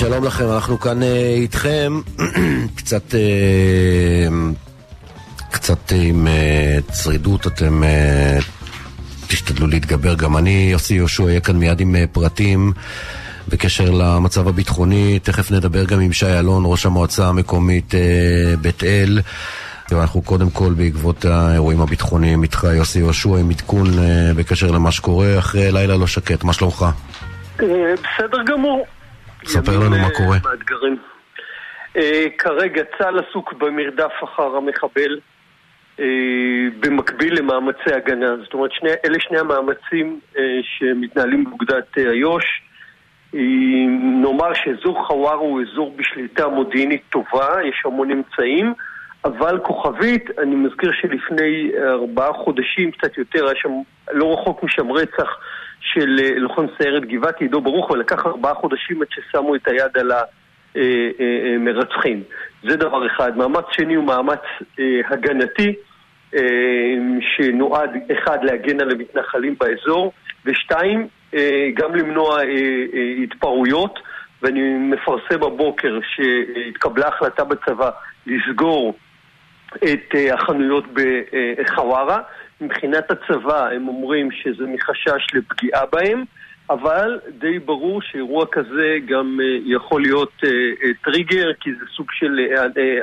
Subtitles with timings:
[0.00, 2.00] שלום לכם, אנחנו כאן אה, איתכם,
[2.78, 4.28] קצת, אה,
[5.50, 7.82] קצת עם אה, צרידות, אתם
[9.28, 12.72] תשתדלו להתגבר, גם אני, יוסי יהושע, אהיה כאן מיד עם פרטים
[13.48, 17.94] בקשר למצב הביטחוני, תכף נדבר גם עם שי אלון, ראש המועצה המקומית
[18.60, 19.20] בית אל.
[19.92, 23.86] אנחנו קודם כל בעקבות האירועים הביטחוניים איתך, יוסי יהושע, עם עדכון
[24.36, 26.86] בקשר למה שקורה אחרי לילה לא שקט, מה שלומך?
[27.56, 28.86] בסדר גמור.
[29.44, 30.36] ספר לנו מה קורה.
[30.44, 30.96] מאתגרים.
[31.96, 35.20] אה, כרגע צה"ל עסוק במרדף אחר המחבל
[36.00, 36.04] אה,
[36.80, 38.36] במקביל למאמצי הגנה.
[38.44, 42.44] זאת אומרת, שני, אלה שני המאמצים אה, שמתנהלים באוגדת אה, איו"ש.
[43.34, 43.40] אה,
[44.22, 48.74] נאמר שאזור חווארה הוא אזור בשליטה מודיעינית טובה, יש המון אמצעים,
[49.24, 53.70] אבל כוכבית, אני מזכיר שלפני ארבעה חודשים, קצת יותר, היה שם,
[54.12, 55.38] לא רחוק משם רצח
[55.80, 60.12] של אה, לוחם סיירת גבעתי, עידו ברוך, ולקח ארבעה חודשים עד ששמו את היד על
[61.56, 62.22] המרצחים.
[62.62, 63.36] זה דבר אחד.
[63.36, 64.42] מאמץ שני הוא מאמץ
[64.78, 65.74] אה, הגנתי,
[66.34, 66.40] אה,
[67.20, 70.12] שנועד, אחד, להגן על המתנחלים באזור,
[70.44, 71.08] ושתיים,
[71.74, 72.40] גם למנוע
[73.22, 73.98] התפרעויות.
[74.42, 77.90] ואני מפרסם בבוקר שהתקבלה החלטה בצבא
[78.26, 78.94] לסגור
[79.76, 82.20] את החנויות בחווארה.
[82.60, 86.24] מבחינת הצבא הם אומרים שזה מחשש לפגיעה בהם,
[86.70, 90.32] אבל די ברור שאירוע כזה גם יכול להיות
[91.04, 92.38] טריגר, כי זה סוג של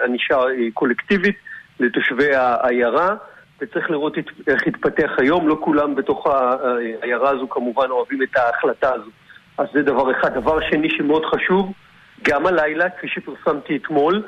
[0.05, 0.38] ענישה
[0.73, 1.35] קולקטיבית
[1.79, 3.15] לתושבי העיירה,
[3.61, 5.47] וצריך לראות איך יתפתח היום.
[5.47, 9.09] לא כולם בתוך העיירה הזו כמובן אוהבים את ההחלטה הזו.
[9.57, 10.33] אז זה דבר אחד.
[10.33, 11.73] דבר שני שמאוד חשוב,
[12.21, 14.23] גם הלילה, כפי שפרסמתי אתמול,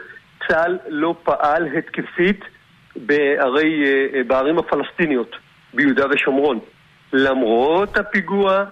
[0.52, 2.39] צה"ל לא פעל התקפית
[2.95, 3.83] בערי,
[4.28, 5.35] בערים הפלסטיניות
[5.73, 6.59] ביהודה ושומרון.
[7.13, 8.63] למרות הפיגוע,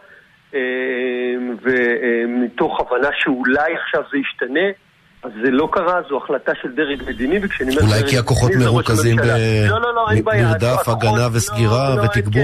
[1.63, 4.67] ומתוך הבנה שאולי עכשיו זה ישתנה,
[5.23, 7.81] אז זה לא קרה, זו החלטה של דרג מדיני, וכשאני אומר...
[7.81, 9.15] אולי כי הכוחות מרוכזים
[10.23, 12.43] במרדף, הגנה וסגירה ותגבור?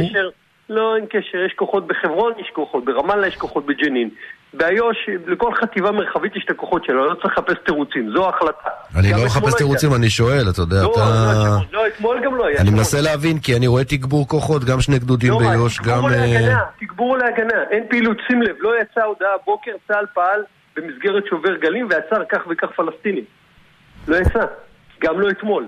[0.73, 4.09] לא, אין קשר, יש כוחות בחברון, יש כוחות ברמאללה, יש כוחות בג'נין.
[4.53, 8.69] באיו"ש, לכל חטיבה מרחבית יש את הכוחות שלה, לא צריך לחפש תירוצים, זו ההחלטה.
[8.99, 11.57] אני לא מחפש תירוצים, אני שואל, אתה יודע, לא, אתה...
[11.71, 12.61] לא, אתמול גם לא היה.
[12.61, 15.85] אני מנסה להבין, כי אני רואה תגבור כוחות, גם שני גדודים באיו"ש, גם...
[15.85, 20.41] תגבור להגנה, תגבור להגנה, אין פעילות, שים לב, לא יצאה הודעה הבוקר, צה"ל פעל
[20.75, 23.23] במסגרת שובר גלים ועצר כך וכך פלסטינים.
[24.07, 24.45] לא יצא,
[25.01, 25.67] גם לא אתמול.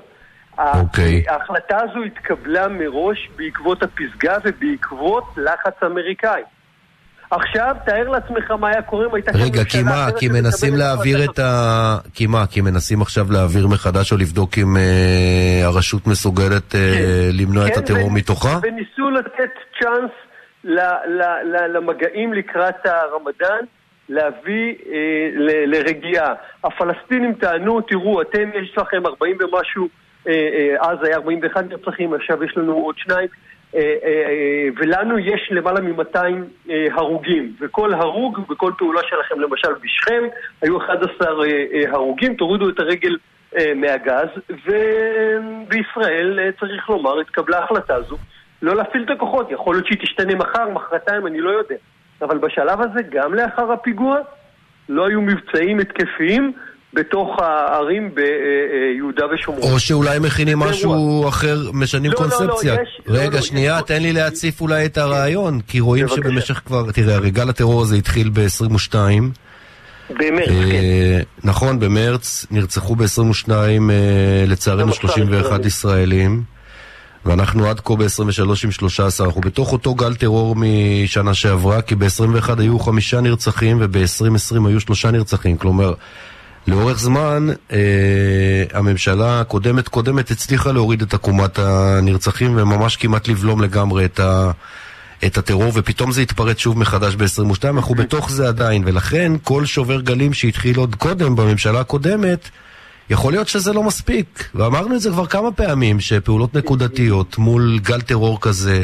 [0.59, 1.23] אוקיי.
[1.27, 6.41] ההחלטה הזו התקבלה מראש בעקבות הפסגה ובעקבות לחץ אמריקאי.
[7.31, 9.31] עכשיו, תאר לעצמך מה היה קורה אם הייתה...
[9.35, 10.07] רגע, כי מה?
[10.19, 11.97] כי מנסים להעביר את ה...
[12.13, 12.47] כי מה?
[12.47, 17.01] כי מנסים עכשיו להעביר מחדש או לבדוק אם אה, הרשות מסוגלת אה, כן.
[17.33, 18.59] למנוע את כן, הטרור ו- מתוכה?
[18.63, 20.11] וניסו לתת צ'אנס
[20.63, 23.65] ל- ל- ל- למגעים לקראת הרמדאן.
[24.09, 24.95] להביא אה,
[25.35, 26.33] ל- לרגיעה.
[26.63, 29.88] הפלסטינים טענו, תראו, אתם יש לכם 40 ומשהו,
[30.80, 33.28] אז היה 41 נרצחים, עכשיו יש לנו עוד שניים,
[33.75, 36.18] אה, אה, אה, ולנו יש למעלה מ-200
[36.69, 40.24] אה, הרוגים, וכל הרוג וכל פעולה שלכם, למשל בשכם,
[40.62, 43.18] היו 11 אה, אה, הרוגים, תורידו את הרגל
[43.58, 48.18] אה, מהגז, ובישראל, אה, צריך לומר, התקבלה ההחלטה הזו
[48.62, 51.75] לא להפעיל את הכוחות, יכול להיות שהיא תשתנה מחר, מחרתיים, אני לא יודע.
[52.22, 54.18] אבל בשלב הזה, גם לאחר הפיגוע,
[54.90, 56.53] לא היו מבצעים התקפיים
[56.95, 59.72] בתוך הערים ביהודה ושומרון.
[59.72, 61.25] או שאולי מכינים משהו.
[61.29, 62.73] אחר, משנים לא, לא, לא, קונספציה.
[62.73, 66.22] יש- לא, רגע, לא, שנייה, יש- תן לי להציף אולי את הרעיון, כי רואים בבקשה.
[66.22, 68.95] שבמשך כבר, תראה, הרי גל הטרור הזה התחיל ב-22.
[70.09, 70.56] במרץ, כן.
[70.75, 73.50] אה, נכון, במרץ נרצחו ב-22,
[74.47, 75.67] לצערנו, גם 31 ישראלים.
[75.67, 76.44] ישראלים.
[77.25, 79.27] ואנחנו עד כה ב-23 עם 13.
[79.27, 85.12] אנחנו בתוך אותו גל טרור משנה שעברה, כי ב-21 היו חמישה נרצחים וב-2020 היו שלושה
[85.12, 85.57] נרצחים.
[85.57, 85.94] כלומר,
[86.67, 94.06] לאורך זמן אה, הממשלה הקודמת קודמת הצליחה להוריד את עקומת הנרצחים וממש כמעט לבלום לגמרי
[94.06, 94.51] את, ה,
[95.25, 97.69] את הטרור, ופתאום זה התפרץ שוב מחדש ב-22.
[97.69, 102.50] אנחנו בתוך זה עדיין, ולכן כל שובר גלים שהתחיל עוד קודם בממשלה הקודמת,
[103.09, 108.01] יכול להיות שזה לא מספיק, ואמרנו את זה כבר כמה פעמים, שפעולות נקודתיות מול גל
[108.01, 108.83] טרור כזה,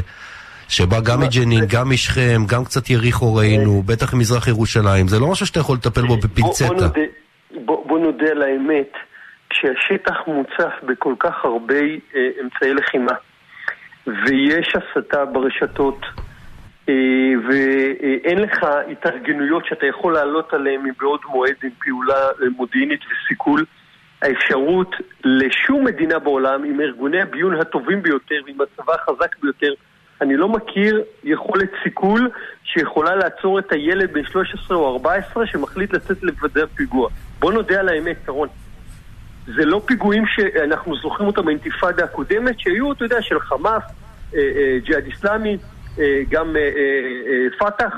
[0.67, 5.45] שבא גם מג'נין, גם משכם, גם קצת יריחו ראינו, בטח מזרח ירושלים, זה לא משהו
[5.45, 6.87] שאתה יכול לטפל בו בוא, בפינצטה.
[7.65, 8.93] בוא, בוא נודה על האמת,
[9.49, 11.79] כשהשטח מוצף בכל כך הרבה
[12.15, 13.13] אה, אמצעי לחימה,
[14.07, 16.05] ויש הסתה ברשתות,
[16.89, 16.93] אה,
[17.47, 23.65] ואין לך התארגנויות שאתה יכול לעלות עליהן מבעוד מועד עם פעולה אה, מודיעינית וסיכול,
[24.21, 29.73] האפשרות לשום מדינה בעולם עם ארגוני הביון הטובים ביותר ועם הצבא החזק ביותר
[30.21, 32.29] אני לא מכיר יכולת סיכול
[32.63, 37.09] שיכולה לעצור את הילד בן 13 או 14 שמחליט לצאת לבצע פיגוע.
[37.41, 38.47] בוא נודה על האמת, קרון.
[39.45, 43.83] זה לא פיגועים שאנחנו זוכרים אותם באינתיפאדה הקודמת, שהיו, אתה יודע, של חמאס,
[44.35, 45.57] אה, אה, ג'יהאד איסלאמי,
[45.99, 46.55] אה, גם
[47.59, 47.93] פת"ח,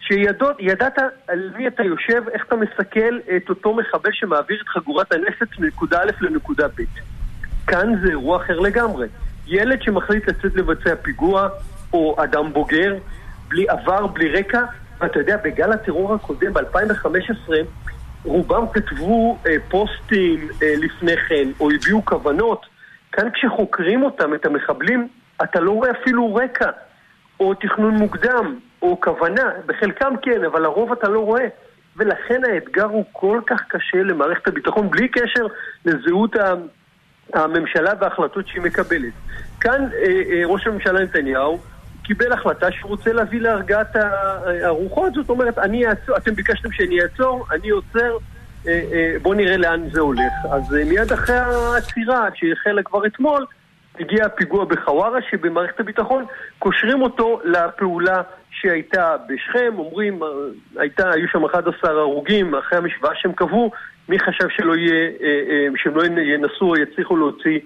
[0.00, 0.98] שידעת
[1.28, 6.02] על מי אתה יושב, איך אתה מסכל את אותו מחבל שמעביר את חגורת הנפץ מנקודה
[6.02, 6.82] א' לנקודה ב'.
[7.66, 9.06] כאן זה אירוע אחר לגמרי.
[9.46, 11.48] ילד שמחליט לצאת לבצע פיגוע,
[11.92, 12.94] או אדם בוגר,
[13.48, 14.64] בלי עבר, בלי רקע,
[15.00, 17.52] ואתה יודע, בגל הטרור הקודם, ב-2015,
[18.24, 22.66] רובם כתבו אה, פוסטים אה, לפני כן, או הביעו כוונות.
[23.12, 25.08] כאן כשחוקרים אותם, את המחבלים,
[25.42, 26.70] אתה לא רואה אפילו רקע,
[27.40, 29.50] או תכנון מוקדם, או כוונה.
[29.66, 31.46] בחלקם כן, אבל לרוב אתה לא רואה.
[31.96, 35.46] ולכן האתגר הוא כל כך קשה למערכת הביטחון, בלי קשר
[35.84, 36.36] לזהות
[37.34, 39.12] הממשלה וההחלטות שהיא מקבלת.
[39.60, 41.58] כאן אה, אה, ראש הממשלה נתניהו
[42.02, 43.96] קיבל החלטה שהוא רוצה להביא להרגעת
[44.62, 48.16] הרוחות, זאת אומרת, אני אעצור, אתם ביקשתם שאני אעצור, אני עוצר,
[48.68, 50.32] אה, אה, בואו נראה לאן זה הולך.
[50.52, 53.46] אז אה, מיד אחרי העצירה, שהחלה כבר אתמול,
[54.00, 56.24] הגיע הפיגוע בחווארה, שבמערכת הביטחון
[56.58, 60.20] קושרים אותו לפעולה שהייתה בשכם, אומרים,
[60.76, 63.70] הייתה, היו שם 11 הרוגים אחרי המשוואה שהם קבעו,
[64.08, 65.10] מי חשב שלא יהיה,
[65.76, 67.58] שהם לא ינסו או יצליחו להוציא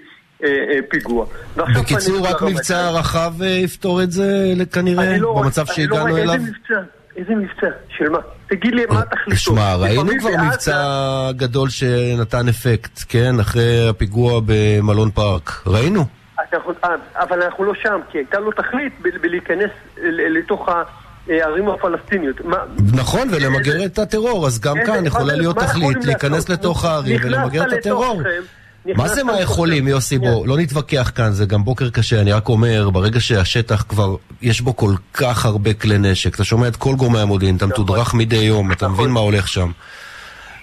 [0.88, 1.26] פיגוע.
[1.56, 6.40] בקיצור, רק מבצע רחב אה, יפתור את זה כנראה, לא במצב שהגענו אליו?
[7.16, 7.66] איזה מבצע?
[7.88, 8.18] של מה?
[8.48, 9.40] תגיד לי מה תכליתו.
[9.40, 13.40] שמע, ראינו כבר מבצע גדול שנתן אפקט, כן?
[13.40, 15.62] אחרי הפיגוע במלון פארק.
[15.66, 16.04] ראינו.
[17.14, 19.70] אבל אנחנו לא שם, כי הייתה לו תכלית בלהיכנס
[20.06, 20.68] לתוך
[21.28, 22.36] הערים הפלסטיניות.
[22.92, 27.72] נכון, ולמגר את הטרור, אז גם כאן יכולה להיות תכלית להיכנס לתוך הערים ולמגר את
[27.72, 28.22] הטרור.
[28.94, 30.18] מה זה מה יכולים, יוסי?
[30.18, 34.60] בוא, לא נתווכח כאן, זה גם בוקר קשה, אני רק אומר, ברגע שהשטח כבר, יש
[34.60, 37.84] בו כל כך הרבה כלי נשק, אתה שומע את כל גורמי המודיעין, אתה נכון.
[37.84, 39.10] מתודרך מדי יום, אתה מבין נכון.
[39.10, 39.70] מה הולך שם.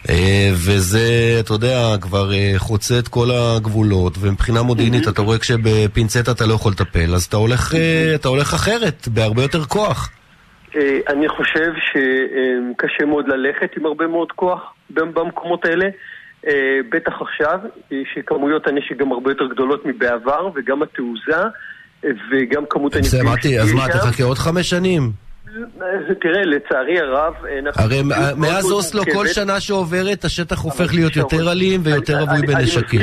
[0.09, 6.31] אה, וזה, אתה יודע, כבר אה, חוצה את כל הגבולות, ומבחינה מודיעינית אתה רואה כשבפינצטה
[6.31, 10.09] אתה לא יכול לטפל, אז אתה הולך, אה, אתה הולך אחרת, בהרבה יותר כוח.
[11.07, 15.85] אני חושב שקשה מאוד ללכת עם הרבה מאוד כוח במקומות האלה.
[16.48, 17.60] אה, בטח עכשיו,
[17.92, 21.44] אה, שכמויות הנשק גם הרבה יותר גדולות מבעבר, וגם התעוזה,
[22.06, 25.12] אה, וגם כמות הנפגעים שתהיה אז מה, תחכה עוד חמש שנים?
[26.22, 27.34] תראה, לצערי הרב...
[27.75, 28.01] הרי
[28.38, 33.01] מאז אוסלו כל שנה שעוברת השטח הופך להיות יותר אלים ויותר רווי בנשקים.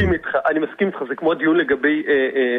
[0.51, 2.03] אני מסכים איתך, זה כמו הדיון לגבי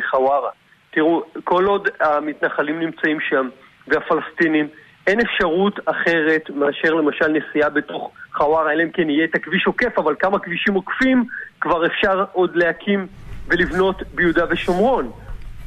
[0.09, 0.49] חווארה.
[0.93, 3.49] תראו, כל עוד המתנחלים נמצאים שם,
[3.87, 4.67] והפלסטינים,
[5.07, 9.97] אין אפשרות אחרת מאשר למשל נסיעה בתוך חווארה, אלא אם כן יהיה את הכביש עוקף,
[9.97, 11.25] אבל כמה כבישים עוקפים
[11.61, 13.07] כבר אפשר עוד להקים
[13.47, 15.11] ולבנות ביהודה ושומרון.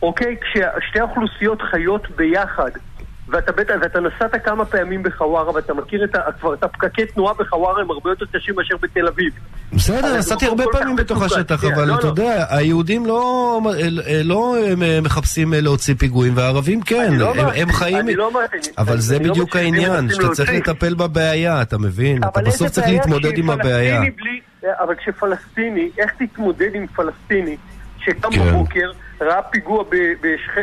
[0.03, 0.37] אוקיי?
[0.41, 2.71] כששתי האוכלוסיות חיות ביחד,
[3.29, 7.81] ואתה בטח, ואתה נסעת כמה פעמים בחווארה, ואתה מכיר את, כבר את הפקקי תנועה בחווארה
[7.81, 9.33] הם הרבה יותר קשים מאשר בתל אביב.
[9.73, 12.09] בסדר, נסעתי הרבה פעמים בתוך השטח, אבל לא, אתה לא.
[12.09, 13.61] יודע, היהודים לא,
[14.25, 14.57] לא
[15.03, 17.13] מחפשים להוציא פיגועים, והערבים כן,
[17.57, 18.07] הם חיים...
[18.79, 22.25] אבל זה בדיוק העניין, שאתה צריך לטפל בבעיה, אתה מבין?
[22.25, 24.03] אתה בסוף צריך להתמודד עם הבעיה.
[24.81, 27.57] אבל כשפלסטיני, איך תתמודד עם פלסטיני
[27.99, 28.51] שקם כן.
[28.51, 28.91] בבוקר
[29.21, 29.85] ראה פיגוע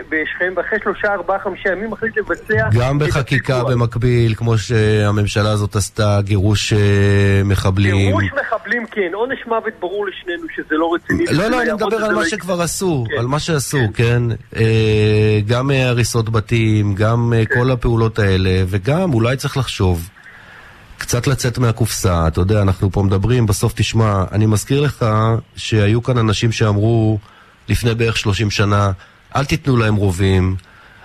[0.09, 2.69] בשכם, ואחרי שלושה, ארבעה, חמישה ימים מחליט לבצע...
[2.79, 7.95] גם בחקיקה במקביל, כמו שהממשלה הזאת עשתה, גירוש אה, מחבלים.
[7.95, 9.11] גירוש מחבלים, כן.
[9.13, 11.25] עונש מוות ברור לשנינו שזה לא רציני.
[11.31, 13.19] לא, לא, אני מדבר על מה שכבר עשו, כן.
[13.19, 14.23] על מה שעשו, כן?
[14.55, 17.59] אה, גם אה, הריסות בתים, גם כן.
[17.59, 20.09] כל הפעולות האלה, וגם אולי צריך לחשוב.
[20.97, 25.05] קצת לצאת מהקופסה, אתה יודע, אנחנו פה מדברים, בסוף תשמע, אני מזכיר לך
[25.55, 27.19] שהיו כאן אנשים שאמרו,
[27.69, 28.91] לפני בערך 30 שנה,
[29.35, 30.55] אל תיתנו להם רובים,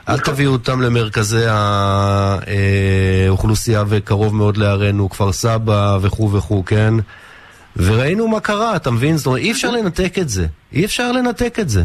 [0.09, 1.45] אל תביאו אותם למרכזי
[3.29, 6.95] האוכלוסייה וקרוב מאוד לערינו, כפר סבא וכו' וכו', כן?
[7.77, 9.17] וראינו מה קרה, אתה מבין?
[9.17, 10.47] זאת אומרת, אי אפשר לנתק את זה.
[10.73, 11.83] אי אפשר לנתק את זה.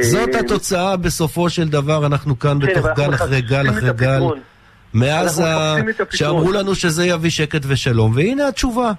[0.00, 4.22] זאת התוצאה בסופו של דבר, אנחנו כאן כן, בתוך גל אחרי גל אחרי גל.
[4.94, 5.42] מאז
[6.10, 8.92] שאמרו לנו שזה יביא שקט ושלום, והנה התשובה.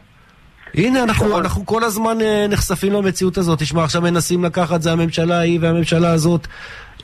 [0.75, 3.59] הנה, אנחנו, אנחנו כל הזמן אה, נחשפים למציאות הזאת.
[3.59, 6.47] תשמע, עכשיו מנסים לקחת, זה הממשלה ההיא והממשלה הזאת.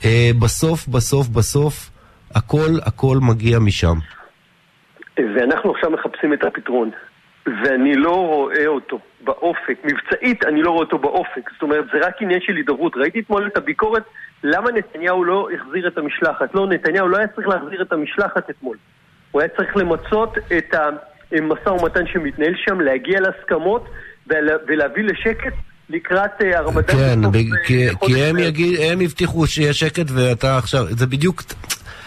[0.04, 1.90] אה, בסוף, בסוף, בסוף,
[2.34, 3.94] הכל, הכל מגיע משם.
[5.18, 6.90] ואנחנו עכשיו מחפשים את הפתרון.
[7.46, 9.78] ואני לא רואה אותו באופק.
[9.84, 11.50] מבצעית, אני לא רואה אותו באופק.
[11.52, 12.96] זאת אומרת, זה רק עניין של הידברות.
[12.96, 14.02] ראיתי אתמול את הביקורת,
[14.44, 16.54] למה נתניהו לא החזיר את המשלחת.
[16.54, 18.76] לא, נתניהו לא היה צריך להחזיר את המשלחת אתמול.
[19.30, 20.88] הוא היה צריך למצות את ה...
[21.32, 23.88] משא ומתן שמתנהל שם, להגיע להסכמות
[24.66, 25.52] ולהביא לשקט
[25.90, 26.96] לקראת אה, הרמדאן.
[26.96, 27.30] כן, אה,
[27.66, 28.38] כי, כי הם.
[28.38, 31.42] יגיד, הם הבטיחו שיהיה שקט ואתה עכשיו, זה בדיוק,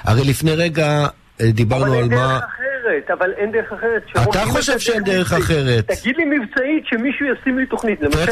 [0.03, 1.07] הרי לפני רגע
[1.41, 2.39] אה, דיברנו על מה...
[2.39, 4.03] אחרת, אבל אין דרך אחרת.
[4.29, 5.91] אתה חושב שאין דרך אחרת.
[5.91, 8.01] תגיד לי מבצעית שמישהו ישים לי תוכנית.
[8.01, 8.31] למשל,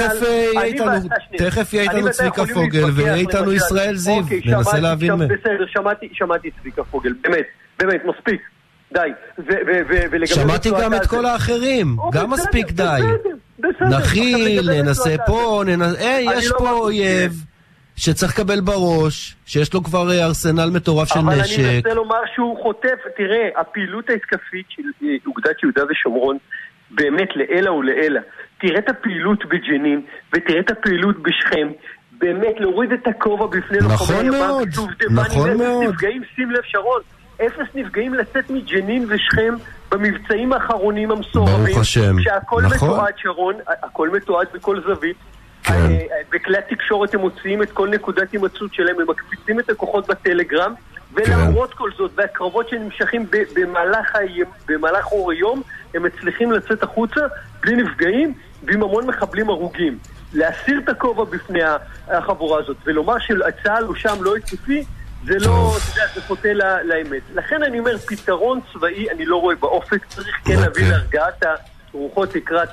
[1.38, 3.54] תכף יהיה איתנו, צביקה פוגל ויהיה איתנו.
[3.54, 5.28] ישראל זיו, ננסה להבין מהם.
[5.28, 5.66] בסדר,
[6.14, 7.46] שמעתי, צביקה פוגל, באמת,
[7.80, 8.42] באמת, מספיק.
[8.94, 9.10] די.
[10.26, 13.02] שמעתי גם את כל האחרים, אוקיי, גם מספיק די.
[13.98, 15.64] נכיל, ננסה פה.
[15.68, 17.32] אה, אני יש לא פה אויב
[17.96, 21.60] שצריך לקבל בראש, שיש לו כבר אה, ארסנל מטורף של אבל אני נשק.
[21.60, 26.38] מנסה לומר שהוא חוטף, תראה, הפעילות ההתקפית של אה, אוגדת יהודה ושומרון
[26.92, 28.20] באמת לעילא ולעילא.
[28.62, 30.02] תראה את הפעילות בג'נין,
[30.34, 31.68] ותראה את הפעילות בשכם.
[32.12, 35.84] באמת להוריד את הכובע בפני נכון לוחמי ימ"מ, נכון מאוד.
[35.84, 37.02] נפגעים, שים לב שרון,
[37.46, 39.56] אפס נפגעים לצאת מג'נין ושכם
[39.92, 41.66] במבצעים האחרונים המסורבים.
[41.66, 42.90] ברוך השם, שהכל נכון.
[42.90, 45.18] מתועד שרון, הכל מתועד בכל זווית.
[45.64, 45.74] כן.
[45.74, 50.74] אה, בכלי התקשורת הם מוציאים את כל נקודת הימצאות שלהם, הם מקפיצים את הכוחות בטלגרם,
[51.14, 55.62] ולמרות כל זאת, והקרבות שנמשכים במהלך, היום, במהלך אור היום,
[55.94, 57.22] הם מצליחים לצאת החוצה
[57.62, 59.98] בלי נפגעים ועם המון מחבלים הרוגים.
[60.34, 61.60] להסיר את הכובע בפני
[62.08, 64.84] החבורה הזאת, ולומר שצה"ל הוא שם לא התקפי,
[65.26, 65.74] זה לא.
[65.78, 66.48] אתה יודע, זה חוטא
[66.84, 67.22] לאמת.
[67.34, 70.56] לכן אני אומר, פתרון צבאי אני לא רואה באופק, צריך כן אוקיי.
[70.56, 71.56] להביא להרגעת ה...
[71.94, 72.70] רוחות לקראת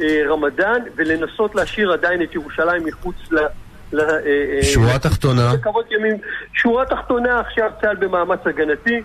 [0.00, 3.38] הרמדאן, ולנסות להשאיר עדיין את ירושלים מחוץ ל...
[3.38, 5.52] אה, אה, שורה תחתונה.
[6.54, 9.02] שורה תחתונה, עכשיו צה"ל במאמץ הגנתי,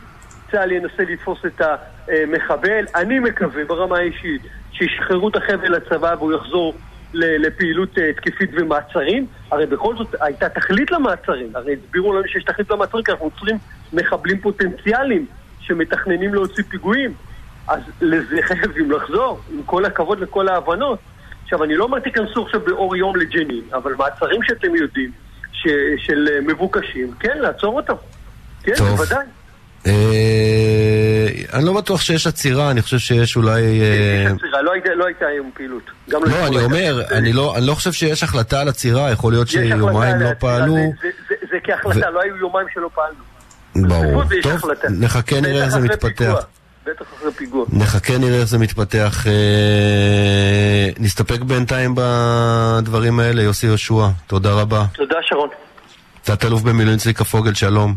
[0.52, 1.62] צה"ל ינסה לתפוס את
[2.08, 2.86] המחבל.
[2.96, 6.74] אני מקווה ברמה האישית שישחררו את החבל לצבא והוא יחזור
[7.14, 9.26] לפעילות אה, תקפית ומעצרים.
[9.52, 11.52] הרי בכל זאת הייתה תכלית למעצרים.
[11.56, 13.58] הרי הסבירו לנו שיש תכלית למעצרים כי אנחנו עוצרים
[13.94, 15.26] מחבלים פוטנציאליים
[15.60, 17.14] שמתכננים להוציא פיגועים.
[17.68, 21.00] אז לזה חייבים לחזור, עם כל הכבוד לכל ההבנות.
[21.44, 25.12] עכשיו, אני לא אומר תיכנסו עכשיו באור יום לג'נין, אבל מעצרים שאתם יודעים,
[25.54, 25.68] ש,
[25.98, 27.94] של אה, מבוקשים, כן, לעצור אותם.
[28.64, 28.90] כן, טוב.
[28.90, 29.26] בוודאי.
[31.54, 33.62] אני לא בטוח שיש עצירה, אני חושב שיש אולי...
[33.82, 35.82] אה, יש עצירה, לא הייתה- לא היום פעילות.
[36.08, 36.64] לא, אתמול אני.
[36.64, 40.76] אומר, אני לא אני לא חושב שיש החלטה על עצירה, יכול להיות שיומיים לא פעלו.
[40.76, 43.24] זה- זה- זה- זה כהחלטה, לא היו יומיים שלא פעלנו.
[43.88, 44.24] ברור.
[44.44, 44.62] טוב.
[44.90, 46.34] נחכה נראה איך זה מתפתח.
[46.86, 47.66] בטח אחרי פיגוע.
[47.70, 49.24] נחכה נראה איך זה מתפתח.
[49.28, 54.86] אה, נסתפק בינתיים בדברים האלה, יוסי יהושע, תודה רבה.
[54.94, 55.50] תודה, שרון.
[56.24, 57.96] תת-אלוף במילואים צביקה פוגל, שלום.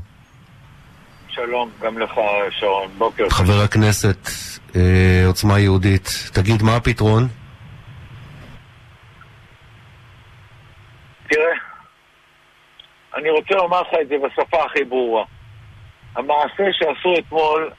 [1.36, 2.88] שלום, גם לך, שרון.
[2.98, 3.28] בוקר.
[3.30, 4.28] חבר הכנסת,
[4.76, 7.22] אה, עוצמה יהודית, תגיד, מה הפתרון?
[11.28, 11.52] תראה,
[13.14, 15.24] אני רוצה לומר לך את זה בשפה הכי ברורה.
[16.16, 17.70] המעשה שעשו אתמול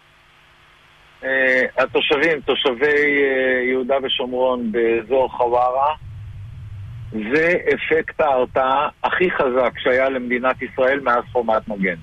[1.23, 5.95] אה, התושבים, תושבי אה, יהודה ושומרון באזור חווארה,
[7.11, 11.95] זה אפקט ההרתעה הכי חזק שהיה למדינת ישראל מאז חומת מגן.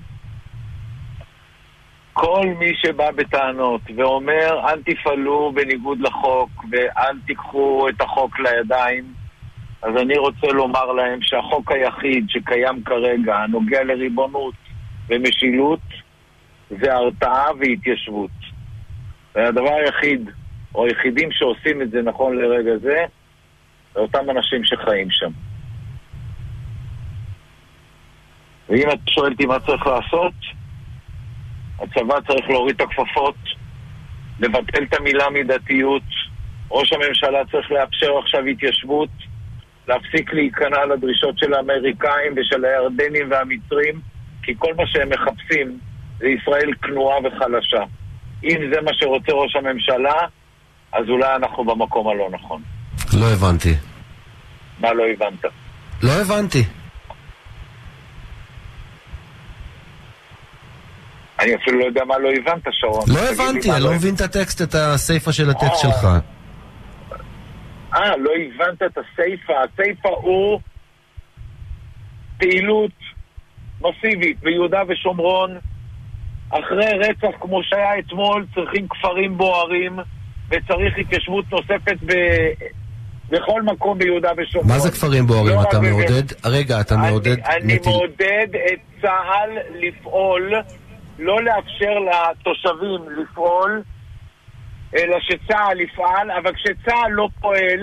[2.17, 9.13] כל מי שבא בטענות ואומר אל תפעלו בניגוד לחוק ואל תיקחו את החוק לידיים,
[9.81, 14.53] אז אני רוצה לומר להם שהחוק היחיד שקיים כרגע, הנוגע לריבונות
[15.09, 15.79] ומשילות,
[16.69, 18.31] זה הרתעה והתיישבות.
[19.35, 20.29] והדבר היחיד,
[20.75, 23.05] או היחידים שעושים את זה נכון לרגע זה,
[23.93, 25.31] זה אותם אנשים שחיים שם.
[28.69, 30.33] ואם את שואלת מה צריך לעשות,
[31.79, 33.35] הצבא צריך להוריד את הכפפות,
[34.39, 36.03] לבטל את המילה מידתיות,
[36.71, 39.09] ראש הממשלה צריך לאפשר עכשיו התיישבות,
[39.87, 44.01] להפסיק להיכנע לדרישות של האמריקאים ושל הירדנים והמצרים,
[44.43, 45.79] כי כל מה שהם מחפשים
[46.19, 47.83] זה ישראל כנועה וחלשה.
[48.43, 50.15] אם זה מה שרוצה ראש הממשלה,
[50.93, 52.61] אז אולי אנחנו במקום הלא נכון.
[53.19, 53.73] לא הבנתי.
[54.79, 55.45] מה לא הבנת?
[56.03, 56.63] לא הבנתי.
[61.45, 63.03] אני אפילו לא יודע מה לא הבנת, שרון.
[63.07, 65.81] לא הבנתי, אני לא מבין את הטקסט, את הסיפה של הטקסט.
[65.81, 66.05] שלך.
[67.95, 69.53] אה, לא הבנת את הסיפה.
[69.63, 70.59] הסיפה הוא
[72.37, 72.91] פעילות
[73.81, 75.57] מסיבית ביהודה ושומרון.
[76.49, 79.99] אחרי רצח כמו שהיה אתמול, צריכים כפרים בוערים
[80.49, 82.13] וצריך התיישבות נוספת ב...
[83.29, 84.69] בכל מקום ביהודה ושומרון.
[84.71, 85.55] מה זה כפרים בוערים?
[85.55, 85.79] לא אתה.
[85.79, 86.23] מעודד...
[86.45, 87.39] רגע, אתה אני- מעודד...
[87.39, 89.49] אני נטיל- מעודד את צה"ל
[89.87, 90.53] לפעול,
[91.19, 93.81] לא לאפשר לתושבים לפעול,
[94.97, 97.79] אלא שצה"ל יפעל, אבל כשצה"ל לא פועל,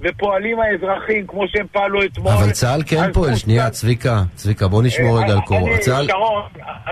[0.00, 2.32] ופועלים האזרחים כמו שהם פעלו אתמול...
[2.32, 5.68] אבל צה"ל כן פועל, שנייה, צה"ל- צביקה, צביקה, בוא נשמור רגע על קור.
[5.68, 6.06] אני- צה"ל...
[6.08, 6.42] שרון,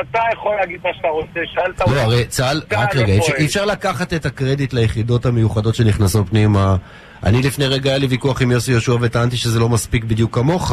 [0.01, 1.81] אתה יכול להגיד מה שאתה רוצה, שאלת...
[1.81, 3.21] לא, הרי צה"ל, צה"ל רק לא רגע, אי.
[3.39, 6.77] אי אפשר לקחת את הקרדיט ליחידות המיוחדות שנכנסות פנימה.
[7.25, 10.73] אני לפני רגע היה לי ויכוח עם יוסי יהושע וטענתי שזה לא מספיק בדיוק כמוך.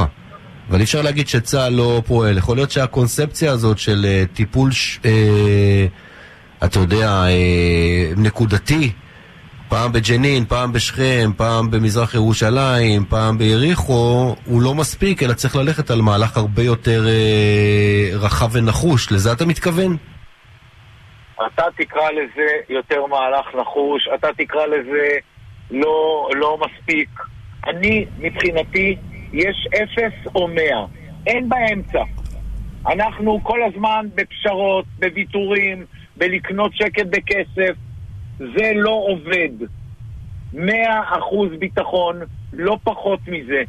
[0.70, 2.38] אבל אי אפשר להגיד שצה"ל לא פועל.
[2.38, 5.00] יכול להיות שהקונספציה הזאת של uh, טיפול, ש...
[5.03, 8.91] uh, אתה יודע, uh, נקודתי,
[9.70, 15.91] פעם בג'נין, פעם בשכם, פעם במזרח ירושלים, פעם ביריחו, הוא לא מספיק, אלא צריך ללכת
[15.91, 19.12] על מהלך הרבה יותר uh, רחב ונחוש.
[19.12, 19.98] לזה אתה מתכוון?
[21.48, 25.18] אתה תקרא לזה יותר מהלך נחוש, אתה תקרא לזה
[25.72, 27.10] לא, לא מספיק.
[27.68, 28.98] אני, מבחינתי,
[29.34, 30.86] יש אפס או מאה.
[31.28, 32.04] אין באמצע.
[32.88, 35.86] אנחנו כל הזמן בפשרות, בוויתורים,
[36.18, 37.76] בלקנות שקט בכסף.
[38.38, 39.68] זה לא עובד.
[40.54, 42.20] מאה אחוז ביטחון,
[42.54, 43.64] לא פחות מזה.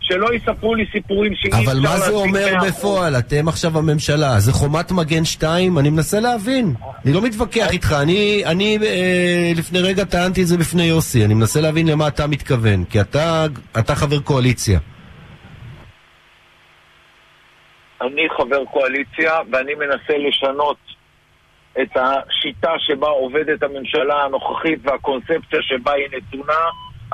[0.00, 3.18] שלא יספרו לי סיפורים שאי אפשר אבל מה זה אומר בפועל?
[3.18, 4.40] אתם עכשיו הממשלה.
[4.40, 5.78] זה חומת מגן 2?
[5.78, 6.74] אני מנסה להבין.
[7.04, 7.96] אני לא מתווכח איתך.
[8.02, 11.24] אני, אני אה, לפני רגע טענתי את זה בפני יוסי.
[11.24, 12.84] אני מנסה להבין למה אתה מתכוון.
[12.84, 13.46] כי אתה,
[13.78, 14.78] אתה חבר קואליציה.
[18.00, 20.76] אני חבר קואליציה ואני מנסה לשנות
[21.82, 26.62] את השיטה שבה עובדת הממשלה הנוכחית והקונספציה שבה היא נתונה.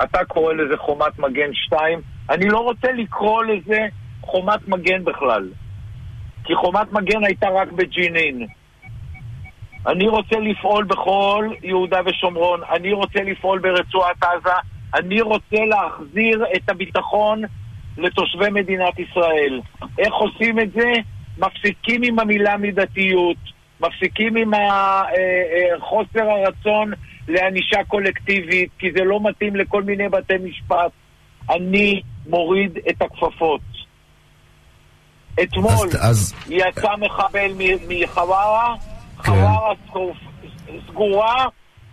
[0.03, 2.01] אתה קורא לזה חומת מגן 2.
[2.29, 3.79] אני לא רוצה לקרוא לזה
[4.21, 5.49] חומת מגן בכלל.
[6.43, 8.47] כי חומת מגן הייתה רק בג'נין.
[9.87, 14.55] אני רוצה לפעול בכל יהודה ושומרון, אני רוצה לפעול ברצועת עזה,
[14.93, 17.41] אני רוצה להחזיר את הביטחון
[17.97, 19.61] לתושבי מדינת ישראל.
[19.99, 20.91] איך עושים את זה?
[21.37, 23.37] מפסיקים עם המילה מידתיות,
[23.79, 26.91] מפסיקים עם אה, אה, חוסר הרצון
[27.27, 30.91] לענישה קולקטיבית, כי זה לא מתאים לכל מיני בתי משפט.
[31.49, 33.61] אני מוריד את הכפפות.
[35.43, 36.33] אתמול אז, אז...
[36.49, 37.51] יצא מחבל
[37.87, 38.75] מחווארה,
[39.23, 39.31] כן.
[39.31, 39.73] חווארה
[40.87, 41.45] סגורה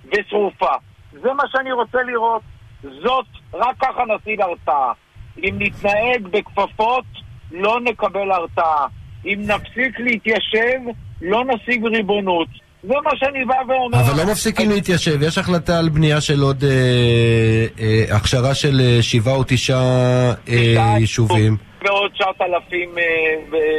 [0.04, 0.74] ושרופה.
[1.12, 2.42] זה מה שאני רוצה לראות.
[2.82, 4.92] זאת, רק ככה נשיג הרתעה.
[5.38, 7.04] אם נתנהג בכפפות,
[7.52, 8.86] לא נקבל הרתעה.
[9.24, 10.80] אם נפסיק להתיישב,
[11.22, 12.48] לא נשיג ריבונות.
[12.82, 14.00] זה מה שאני בא ואומר.
[14.00, 14.74] אבל לא מפסיקים אני...
[14.74, 20.32] להתיישב, יש החלטה על בנייה של עוד אה, אה, הכשרה של אה, שבעה או תשעה
[20.48, 21.56] אה, יישובים.
[21.84, 22.98] ועוד 9,000...
[22.98, 23.02] אה,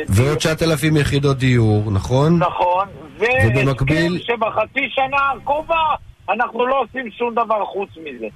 [0.10, 2.40] ועוד 9,000 יחידות דיור, נכון?
[2.40, 2.88] נכון,
[3.20, 4.20] ובמקביל...
[4.24, 5.84] שבחצי שנה הקרובה
[6.30, 8.28] אנחנו לא עושים שום דבר חוץ מזה.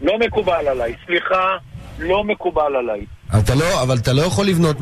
[0.00, 1.56] לא מקובל עליי, סליחה,
[1.98, 3.06] לא מקובל עליי.
[3.38, 4.76] אתה לא, אבל אתה לא יכול לבנות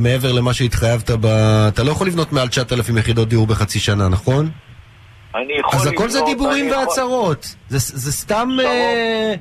[0.00, 1.26] מעבר למה שהתחייבת ב...
[1.68, 4.50] אתה לא יכול לבנות מעל 9,000 יחידות דיור בחצי שנה, נכון?
[5.34, 7.54] אני יכול אז הכל זה דיבורים והצהרות.
[7.68, 8.48] זה, זה סתם...
[8.64, 9.34] אה,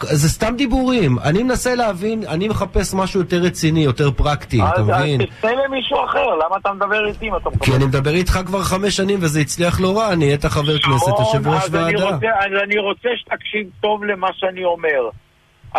[0.00, 1.18] זה סתם דיבורים.
[1.18, 5.20] אני מנסה להבין, אני מחפש משהו יותר רציני, יותר פרקטי, אתה מבין?
[5.20, 7.66] אז תפנה למישהו אחר, למה אתה מדבר איתי אם אתה מקבל?
[7.66, 11.12] כי אני מדבר איתך כבר חמש שנים וזה הצליח לא רע, אני נהיית חבר כנסת,
[11.18, 12.08] יושב ראש ועדה.
[12.08, 15.10] אז אני רוצה שתקשיב טוב למה שאני אומר.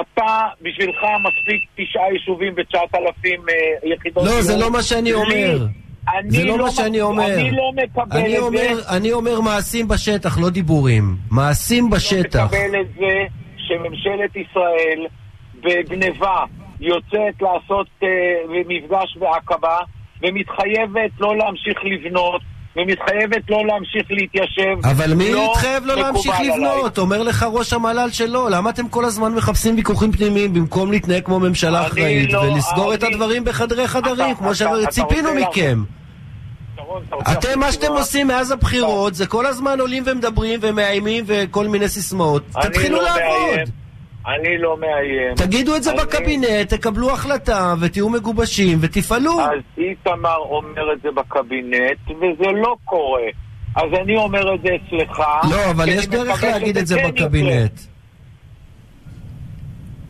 [0.02, 4.24] אתה, בשבילך מספיק תשעה יישובים ותשעת אלפים אה, יחידות...
[4.26, 5.58] לא, זה לא מה שאני אומר.
[6.28, 7.34] זה לא, לא מה שאני אומר.
[7.34, 8.98] אני לא מקבל אני את אומר, זה.
[8.98, 11.16] אני אומר מעשים בשטח, לא דיבורים.
[11.32, 12.54] מעשים בשטח.
[12.54, 13.26] אני לא מקבל את זה
[13.58, 15.08] שממשלת ישראל
[15.64, 16.44] בגניבה
[16.80, 18.06] יוצאת לעשות uh,
[18.68, 19.78] מפגש בעקבה
[20.22, 22.42] ומתחייבת לא להמשיך לבנות
[22.76, 24.88] ומתחייבת לא להמשיך להתיישב.
[24.88, 26.98] אבל מי לא התחייב לא להמשיך לבנות?
[26.98, 28.50] אומר לך ראש המל"ל שלא.
[28.52, 32.96] למה אתם כל הזמן מחפשים ויכוחים פנימיים במקום להתנהג כמו ממשלה אחראית לא, ולסגור אני...
[32.96, 35.84] את הדברים בחדרי חדרים, אתה, כמו שציפינו מכם?
[37.32, 42.44] אתם, מה שאתם עושים מאז הבחירות זה כל הזמן עולים ומדברים ומאיימים וכל מיני סיסמאות.
[42.62, 43.70] תתחילו לא לעבוד.
[44.28, 45.36] אני לא מאיים.
[45.36, 46.00] תגידו את זה אני...
[46.00, 49.42] בקבינט, תקבלו החלטה ותהיו מגובשים ותפעלו.
[49.42, 53.22] אז איתמר אומר את זה בקבינט וזה לא קורה.
[53.76, 55.20] אז אני אומר את זה אצלך.
[55.52, 57.80] לא, אבל יש דרך להגיד את זה כן בקבינט.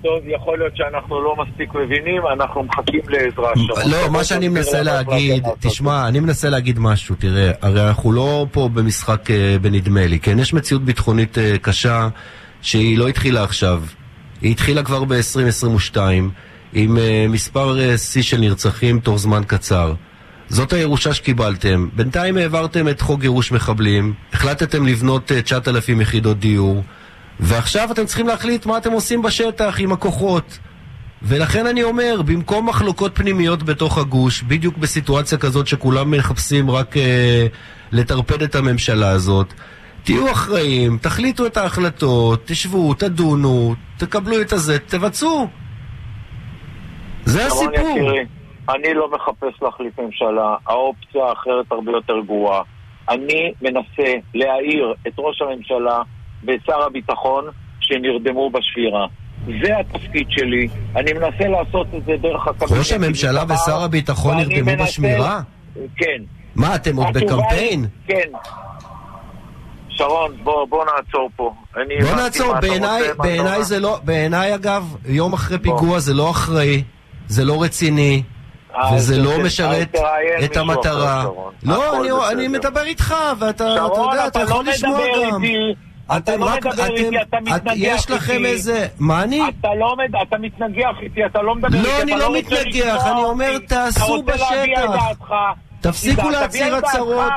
[0.02, 3.90] טוב, יכול להיות שאנחנו לא מספיק מבינים, אנחנו מחכים לעזרה שם.
[3.92, 8.70] לא, מה שאני מנסה להגיד, תשמע, אני מנסה להגיד משהו, תראה, הרי אנחנו לא פה
[8.74, 10.40] במשחק אה, בנדמה לי, כן?
[10.40, 12.08] יש מציאות ביטחונית אה, קשה
[12.62, 13.82] שהיא לא התחילה עכשיו.
[14.42, 15.98] היא התחילה כבר ב-2022
[16.74, 19.94] עם uh, מספר אה, שיא של נרצחים תוך זמן קצר.
[20.50, 21.90] זאת הירושה שקיבלתם.
[21.94, 26.84] בינתיים העברתם את חוק גירוש מחבלים, החלטתם לבנות uh, 9,000 יחידות דיור,
[27.40, 30.60] ועכשיו אתם צריכים להחליט מה אתם עושים בשטח עם הכוחות.
[31.22, 37.00] ולכן אני אומר, במקום מחלוקות פנימיות בתוך הגוש, בדיוק בסיטואציה כזאת שכולם מחפשים רק uh,
[37.92, 39.54] לטרפד את הממשלה הזאת,
[40.06, 45.48] תהיו אחראים, תחליטו את ההחלטות, תשבו, תדונו, תקבלו את הזה, תבצעו.
[47.26, 48.10] זה הסיפור.
[48.70, 52.62] אני לא מחפש להחליף ממשלה, האופציה האחרת הרבה יותר גרועה.
[53.10, 56.02] אני מנסה להעיר את ראש הממשלה
[56.44, 57.46] ואת שר הביטחון
[57.80, 59.08] שנרדמו בשבירה.
[59.64, 62.72] זה התפקיד שלי, אני מנסה לעשות את זה דרך הקבינט.
[62.72, 65.42] ראש הממשלה ושר הביטחון נרדמו בשמירה?
[65.96, 66.22] כן.
[66.56, 67.86] מה, אתם עוד בקמפיין?
[68.08, 68.30] כן.
[69.96, 71.54] שרון, בוא, בוא נעצור פה.
[71.78, 73.62] אני בוא נעצור, אתה בעיניי, אתה אומר.
[73.62, 76.84] זה לא, בעיניי אגב, יום אחרי פיגוע זה לא אחראי,
[77.28, 78.24] זה לא רציני,
[78.74, 79.96] אז וזה לא תראיין משרת
[80.46, 81.26] את המטרה.
[81.64, 82.10] לא, אני-.
[82.32, 85.00] אני מדבר איתך, ואתה אתה שרון, יודע, אתה אתה יכול לא לשמוע
[85.32, 85.44] גם.
[85.44, 85.56] איתי,
[86.18, 88.46] אתה לא מדבר איתי, אתה מתנגח יש לכם איתי.
[88.46, 89.42] איזה, מה אני?
[89.60, 89.96] אתה לא.
[90.24, 93.58] אתה מתנגח איתי, אתה לא מדבר איתי, לא, אני אתה לא מתנגח, אני אומר.
[93.68, 95.26] תעשו אתה רוצה להביע את בשטח.
[95.88, 97.34] תפסיקו להצהיר הצהרות.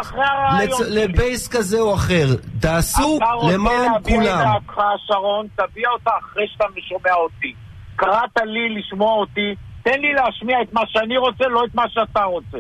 [0.90, 2.26] לבייס כזה או אחר.
[2.60, 4.44] תעשו אתה רוצה למען להביע את כולם.
[4.44, 7.54] דעתך, שרון, תביע אותה אחרי שאתה שומע אותי.
[7.96, 12.24] קראת לי לשמוע אותי, תן לי להשמיע את מה שאני רוצה, לא את מה שאתה
[12.24, 12.58] רוצה.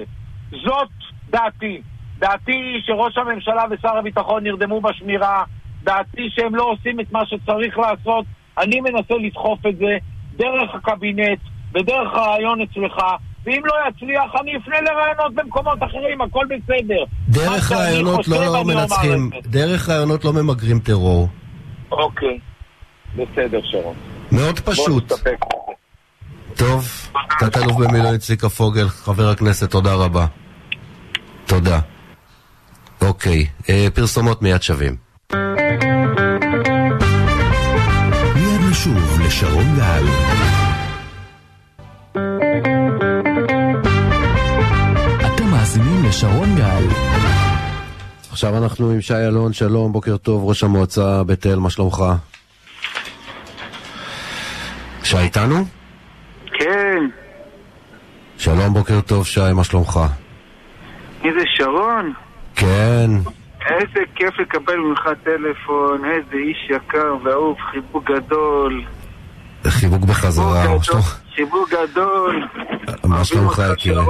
[0.50, 0.88] זאת
[1.30, 1.82] דעתי.
[2.18, 5.44] דעתי היא שראש הממשלה ושר הביטחון נרדמו בשמירה,
[5.82, 8.24] דעתי שהם לא עושים את מה שצריך לעשות.
[8.58, 9.96] אני מנסה לדחוף את זה
[10.36, 11.38] דרך הקבינט
[11.74, 13.02] ודרך הרעיון אצלך,
[13.48, 17.04] ואם לא יצליח, אני אפנה לרעיונות במקומות אחרים, הכל בסדר.
[17.28, 19.30] דרך רעיונות לא מנצחים.
[19.46, 21.28] דרך רעיונות לא ממגרים טרור.
[21.92, 22.38] אוקיי,
[23.16, 23.94] בסדר, שרון.
[24.32, 25.12] מאוד פשוט.
[26.56, 26.84] טוב,
[27.40, 30.26] תת-אלוף במילואים צביקה פוגל, חבר הכנסת, תודה רבה.
[31.46, 31.78] תודה.
[33.02, 34.96] אוקיי, אה, פרסומות מיד שווים.
[38.34, 40.04] מיד נשוב לשרון גל.
[46.08, 46.84] לשרון גל.
[48.30, 52.02] עכשיו אנחנו עם שי אלון, שלום, בוקר טוב, ראש המועצה בית אל, מה שלומך?
[55.02, 55.64] שי איתנו?
[56.46, 56.98] כן,
[58.38, 60.00] שלום, בוקר טוב, שי, מה שלומך?
[61.24, 62.12] מי זה שרון?
[62.54, 63.10] כן,
[63.70, 68.84] איזה כיף לקבל ממך טלפון, איזה איש יקר ואהוב, חיבוק גדול.
[69.68, 71.20] חיבוק בחזרה, חיבוק מה גדול, שלומך?
[71.34, 72.46] חיבוק גדול.
[73.04, 74.02] מה שלומך, יקירי?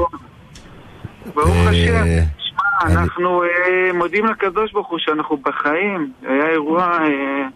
[1.35, 2.05] ברוך אה, השם.
[2.39, 6.13] שמע, אנחנו אה, מודים לקדוש ברוך הוא שאנחנו בחיים.
[6.23, 6.83] היה אירוע...
[6.85, 7.47] אה,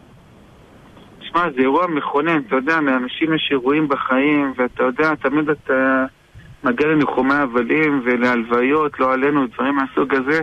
[1.20, 6.04] שמע, זה אירוע מכונן, אתה יודע, לאנשים יש אירועים בחיים, ואתה יודע, תמיד אתה
[6.64, 10.40] מגיע לניחומי אבלים ולהלוויות, לא עלינו, דברים מהסוג הזה.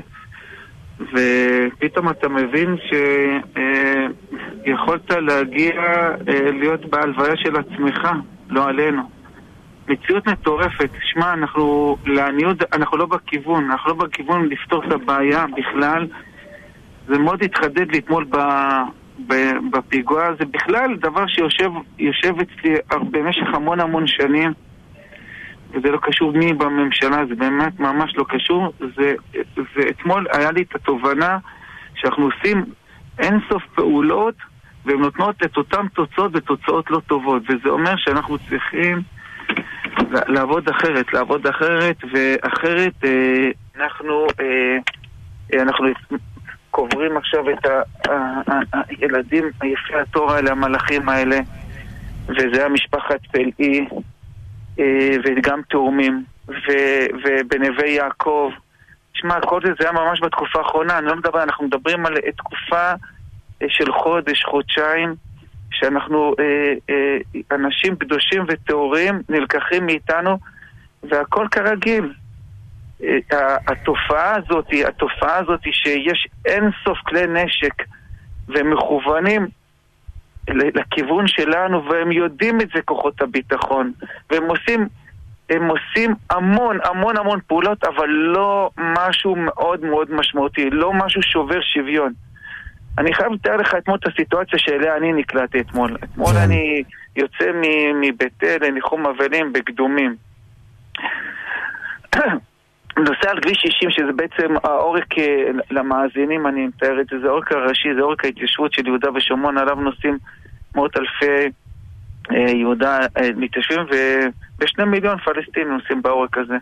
[1.00, 2.76] ופתאום אתה מבין
[4.65, 5.82] שיכולת להגיע
[6.54, 8.08] להיות בהלוויה של עצמך,
[8.50, 9.18] לא עלינו.
[9.89, 10.89] מציאות מטורפת.
[11.02, 16.08] שמע, אנחנו לעניות, אנחנו לא בכיוון, אנחנו לא בכיוון לפתור את הבעיה בכלל.
[17.08, 18.25] זה מאוד התחדד לי אתמול
[19.71, 20.34] בפיגוע.
[20.39, 22.75] זה בכלל דבר שיושב יושב אצלי
[23.12, 24.54] במשך המון המון שנים.
[25.71, 28.73] וזה לא קשור מי בממשלה, זה באמת ממש לא קשור.
[28.97, 29.13] זה,
[29.56, 31.38] זה אתמול היה לי את התובנה
[31.95, 32.65] שאנחנו עושים
[33.19, 34.36] אין סוף פעולות
[34.86, 37.43] והן נותנות את אותן תוצאות ותוצאות לא טובות.
[37.43, 39.02] וזה אומר שאנחנו צריכים
[40.27, 44.77] לעבוד אחרת, לעבוד אחרת, ואחרת אה, אנחנו, אה,
[45.53, 45.88] אה, אנחנו
[46.71, 47.65] קוברים עכשיו את
[48.73, 51.39] הילדים היפי התור האלה, המלאכים האלה,
[52.27, 53.88] וזה היה משפחת פלאי,
[55.25, 56.23] וגם תאומים,
[57.23, 58.51] ובנווה יעקב.
[59.13, 62.91] שמע, כל זה, זה היה ממש בתקופה האחרונה, אני לא מדבר, אנחנו מדברים על תקופה
[63.67, 65.15] של חודש, חודשיים,
[65.80, 67.18] שאנחנו אה, אה,
[67.52, 70.38] אנשים קדושים וטהורים נלקחים מאיתנו,
[71.04, 72.13] והכל כרגיל.
[73.04, 77.74] אה, התופעה הזאת, התופעה הזאת שיש אין סוף כלי נשק
[78.48, 79.48] והם מכוונים
[80.50, 83.92] ל- לכיוון שלנו והם יודעים את זה כוחות הביטחון
[84.30, 84.88] והם עושים
[85.50, 91.62] הם עושים המון המון המון פעולות אבל לא משהו מאוד מאוד משמעותי, לא משהו שובר
[91.62, 92.13] שוויון.
[92.97, 95.97] אני חייב לתאר לך אתמול את הסיטואציה שאליה אני נקלעתי אתמול.
[96.04, 96.38] אתמול כן.
[96.38, 96.84] אני
[97.15, 97.45] יוצא
[98.02, 100.15] מבית אל לניחום אבלים בקדומים.
[102.97, 107.52] נוסע על כביש 60 שזה בעצם העורק אה, למאזינים, אני מתאר את זה, זה העורק
[107.52, 110.17] הראשי, זה עורק ההתיישבות של יהודה ושומרון, עליו נוסעים
[110.75, 111.52] מאות אלפי
[112.32, 116.58] אה, יהודה אה, מתיישבים ובשני מיליון פלסטינים נוסעים בעורק הזה.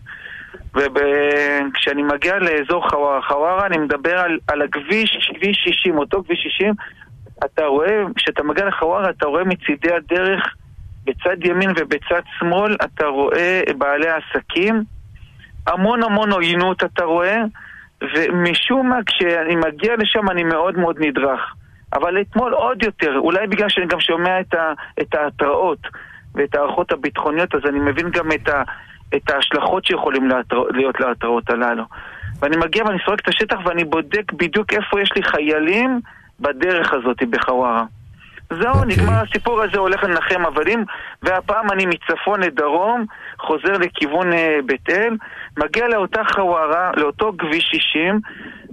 [0.77, 6.73] וכשאני מגיע לאזור חווארה, חווארה אני מדבר על, על הכביש, כביש 60, אותו כביש 60,
[7.45, 10.55] אתה רואה, כשאתה מגיע לחווארה אתה רואה מצידי הדרך
[11.05, 14.83] בצד ימין ובצד שמאל אתה רואה בעלי עסקים
[15.67, 17.37] המון המון עוינות אתה רואה,
[18.01, 21.53] ומשום מה כשאני מגיע לשם אני מאוד מאוד נדרך.
[21.93, 25.79] אבל אתמול עוד יותר, אולי בגלל שאני גם שומע את, ה, את ההתראות
[26.35, 28.63] ואת ההערכות הביטחוניות, אז אני מבין גם את, ה,
[29.15, 31.83] את ההשלכות שיכולים להתרא, להיות להתראות הללו.
[32.39, 35.99] ואני מגיע ואני סורק את השטח ואני בודק בדיוק איפה יש לי חיילים
[36.39, 37.83] בדרך הזאת בחווארה.
[38.49, 38.95] זהו, אוקיי.
[38.95, 40.85] נגמר הסיפור הזה, הולך לנחם עבדים,
[41.23, 43.05] והפעם אני מצפון לדרום,
[43.39, 45.15] חוזר לכיוון אה, בית אל,
[45.57, 48.19] מגיע לאותה חווארה, לאותו כביש 60,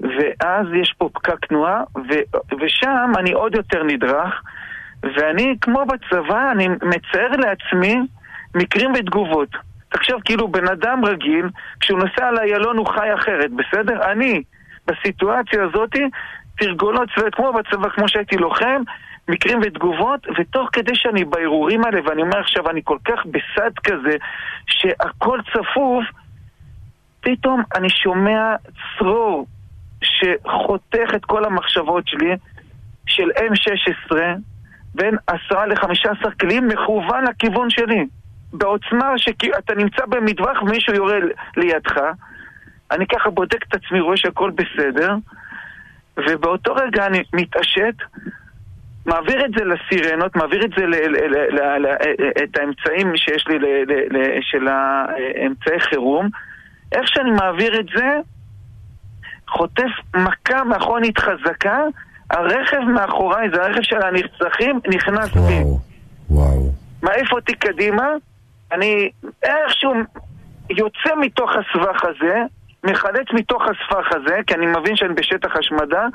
[0.01, 4.43] ואז יש פה פקק תנועה, ו- ושם אני עוד יותר נדרך,
[5.03, 7.97] ואני, כמו בצבא, אני מצייר לעצמי
[8.55, 9.49] מקרים ותגובות.
[9.95, 11.47] תחשוב, כאילו בן אדם רגיל,
[11.81, 14.13] כשהוא נוסע על איילון הוא חי אחרת, בסדר?
[14.13, 14.43] אני,
[14.87, 16.05] בסיטואציה הזאתי,
[16.59, 18.83] תרגולות צבאיות, כמו בצבא, כמו שהייתי לוחם,
[19.29, 24.17] מקרים ותגובות, ותוך כדי שאני בערעורים האלה, ואני אומר עכשיו, אני כל כך בסד כזה,
[24.67, 26.05] שהכל צפוף,
[27.21, 28.55] פתאום אני שומע
[28.99, 29.47] צרור
[30.03, 32.37] שחותך את כל המחשבות שלי,
[33.07, 34.17] של M16,
[34.95, 38.07] בין עשרה לחמישה עשר כלים מכוון לכיוון שלי.
[38.55, 41.19] בעוצמה שאתה נמצא במטווח ומישהו יורה
[41.57, 42.01] לידך.
[42.91, 45.15] אני ככה בודק את עצמי, רואה שהכל בסדר,
[46.17, 47.95] ובאותו רגע אני מתעשת,
[49.07, 51.87] מעביר את זה לסירנות, מעביר את זה, ל, ל, ל, ל, ל,
[52.45, 56.29] את האמצעים שיש לי ל, ל, ל, של האמצעי חירום.
[56.93, 58.19] איך שאני מעביר את זה,
[59.49, 61.81] חוטף מכה מאחורנית חזקה,
[62.31, 65.41] הרכב מאחוריי, זה הרכב של הנרצחים, נכנס בי.
[65.41, 65.79] וואו,
[66.31, 66.73] וואו.
[67.03, 68.09] מעיף אותי קדימה,
[68.75, 69.11] אני
[69.43, 69.93] איכשהו
[70.71, 72.43] יוצא מתוך הסבך הזה,
[72.85, 76.07] מחלץ מתוך הסבך הזה, כי אני מבין שאני בשטח השמדה,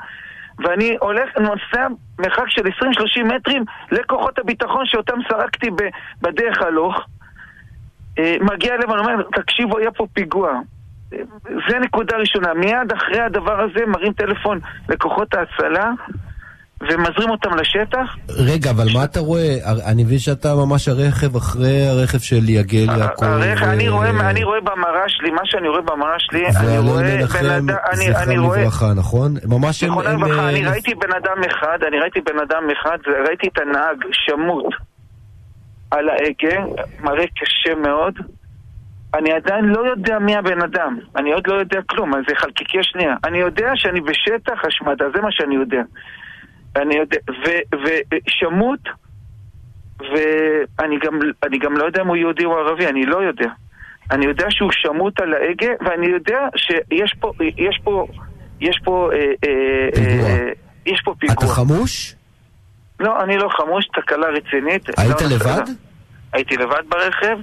[0.58, 1.86] ואני הולך, נוסע
[2.18, 2.62] מרחק של
[3.20, 5.70] 20-30 מטרים לכוחות הביטחון שאותם סרקתי
[6.22, 7.06] בדרך הלוך.
[8.18, 10.52] אה, מגיע אליהם, אני אומר, תקשיבו, היה פה פיגוע.
[11.12, 11.18] אה,
[11.68, 12.54] זה נקודה ראשונה.
[12.54, 15.90] מיד אחרי הדבר הזה מרים טלפון לכוחות ההצלה
[16.80, 18.16] ומזרים אותם לשטח.
[18.28, 19.56] רגע, אבל מה אתה רואה?
[19.86, 23.24] אני מבין שאתה ממש הרכב אחרי הרכב של יגל יעקב.
[23.24, 27.46] אני אה, רואה, אני רואה במראה שלי, מה שאני רואה במראה שלי, אני רואה בן
[27.46, 28.30] אדם, זכרם.
[28.30, 29.34] לברכה, נכון?
[29.46, 29.90] ממש הם...
[30.00, 34.04] לברכה, אה, אני ראיתי בן אדם אחד, אני ראיתי בן אדם אחד, ראיתי את הנהג
[34.12, 34.74] שמוט
[35.90, 38.14] על ההגה, מראה קשה מאוד.
[39.14, 42.78] אני עדיין לא יודע מי הבן אדם, אני עוד לא יודע כלום, אז זה חלקיקי
[42.78, 43.14] השנייה.
[43.24, 45.82] אני יודע שאני בשטח השמדה, זה מה שאני יודע.
[46.76, 47.16] אני יודע,
[47.84, 48.80] ושמוט,
[50.00, 53.48] ואני גם, אני גם לא יודע אם הוא יהודי או ערבי, אני לא יודע.
[54.10, 58.06] אני יודע שהוא שמוט על ההגה, ואני יודע שיש פה, יש פה,
[58.60, 60.28] יש פה, אה, אה, פיגוע.
[60.28, 60.50] אה,
[60.86, 61.34] יש פה פיגוע.
[61.34, 62.14] אתה חמוש?
[63.00, 64.98] לא, אני לא חמוש, תקלה רצינית.
[64.98, 65.72] היית לא, לבד?
[66.32, 67.38] הייתי לבד ברכב.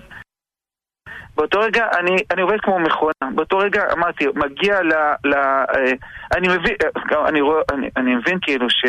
[1.38, 3.32] באותו רגע אני, אני עובד כמו מכונה.
[3.36, 4.93] באותו רגע אמרתי, מגיע ל...
[5.26, 5.93] ל אה,
[6.38, 6.76] אני מבין,
[7.12, 8.86] אה, אני, רואה, אני, אני מבין כאילו ש,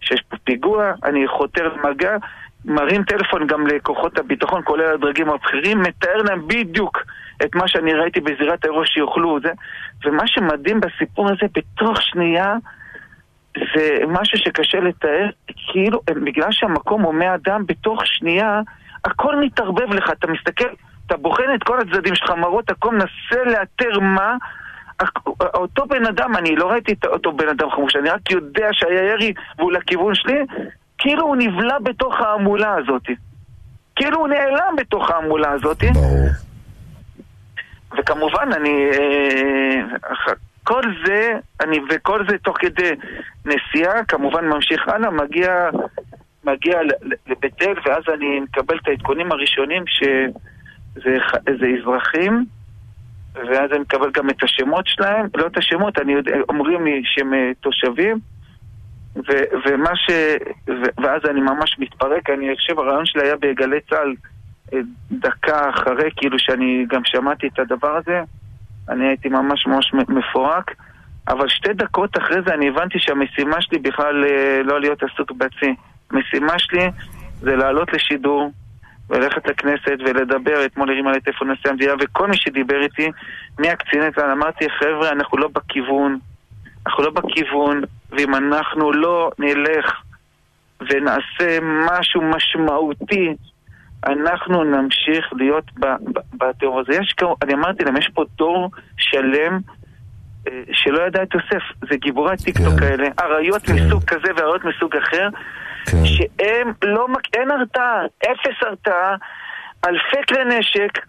[0.00, 2.16] שיש פה פיגוע, אני חותר למגע,
[2.64, 7.02] מרים טלפון גם לכוחות הביטחון, כולל הדרגים הבכירים, מתאר להם בדיוק
[7.44, 9.52] את מה שאני ראיתי בזירת האירוע שיאכלו זה.
[10.04, 12.54] ומה שמדהים בסיפור הזה, בתוך שנייה,
[13.56, 15.28] זה משהו שקשה לתאר,
[15.72, 18.60] כאילו, בגלל שהמקום הומה אדם, בתוך שנייה,
[19.04, 20.68] הכל מתערבב לך, אתה מסתכל,
[21.06, 24.36] אתה בוחן את כל הצדדים שלך, מראות, הכל מנסה לאתר מה.
[25.54, 29.02] אותו בן אדם, אני לא ראיתי את אותו בן אדם חמוש, אני רק יודע שהיה
[29.02, 30.38] ירי והוא לכיוון שלי,
[30.98, 33.02] כאילו הוא נבלע בתוך ההמולה הזאת.
[33.96, 35.84] כאילו הוא נעלם בתוך ההמולה הזאת.
[35.84, 36.28] ברור.
[37.98, 38.90] וכמובן, אני...
[38.90, 40.32] אה,
[40.66, 42.90] כל זה, אני, וכל זה תוך כדי
[43.44, 45.68] נסיעה, כמובן ממשיך הלאה, מגיע,
[46.44, 46.80] מגיע
[47.26, 50.26] לבית אל, ואז אני מקבל את העדכונים הראשונים שזה
[51.02, 52.44] ח- זה אזרחים,
[53.34, 57.34] ואז אני מקבל גם את השמות שלהם, לא את השמות, אני יודע, אומרים לי שהם
[57.34, 58.18] אה, תושבים,
[59.16, 60.10] ו- ומה ש...
[60.68, 64.14] ו- ואז אני ממש מתפרק, אני חושב הרעיון שלי היה בגלי צה"ל
[64.72, 64.78] אה,
[65.10, 68.20] דקה אחרי, כאילו שאני גם שמעתי את הדבר הזה,
[68.88, 70.74] אני הייתי ממש ממש מפורק,
[71.28, 75.74] אבל שתי דקות אחרי זה אני הבנתי שהמשימה שלי בכלל אה, לא להיות עסוק בעצמי.
[76.10, 76.90] המשימה שלי
[77.40, 78.52] זה לעלות לשידור
[79.10, 83.10] וללכת לכנסת ולדבר, אתמול הרימה לי טלפון נשיא המדינה וכל מי שדיבר איתי,
[83.58, 86.18] מהקציני צה"ל, אמרתי חבר'ה, אנחנו לא בכיוון,
[86.86, 89.92] אנחנו לא בכיוון, ואם אנחנו לא נלך
[90.80, 93.34] ונעשה משהו משמעותי,
[94.06, 95.64] אנחנו נמשיך להיות
[96.34, 96.92] בטרור הזה.
[96.92, 99.58] יש, כמו- אני אמרתי להם, יש פה דור שלם
[100.48, 101.62] אה, שלא ידע את יוסף.
[101.90, 102.86] זה גיבורי טיקטוק כן.
[102.86, 103.72] האלה, אריות כן.
[103.74, 105.28] מסוג כזה ואריות מסוג אחר,
[105.86, 106.04] כן.
[106.04, 109.16] שהם לא, אין הרתעה, אפס הרתעה,
[109.86, 111.06] אלפי כלי נשק,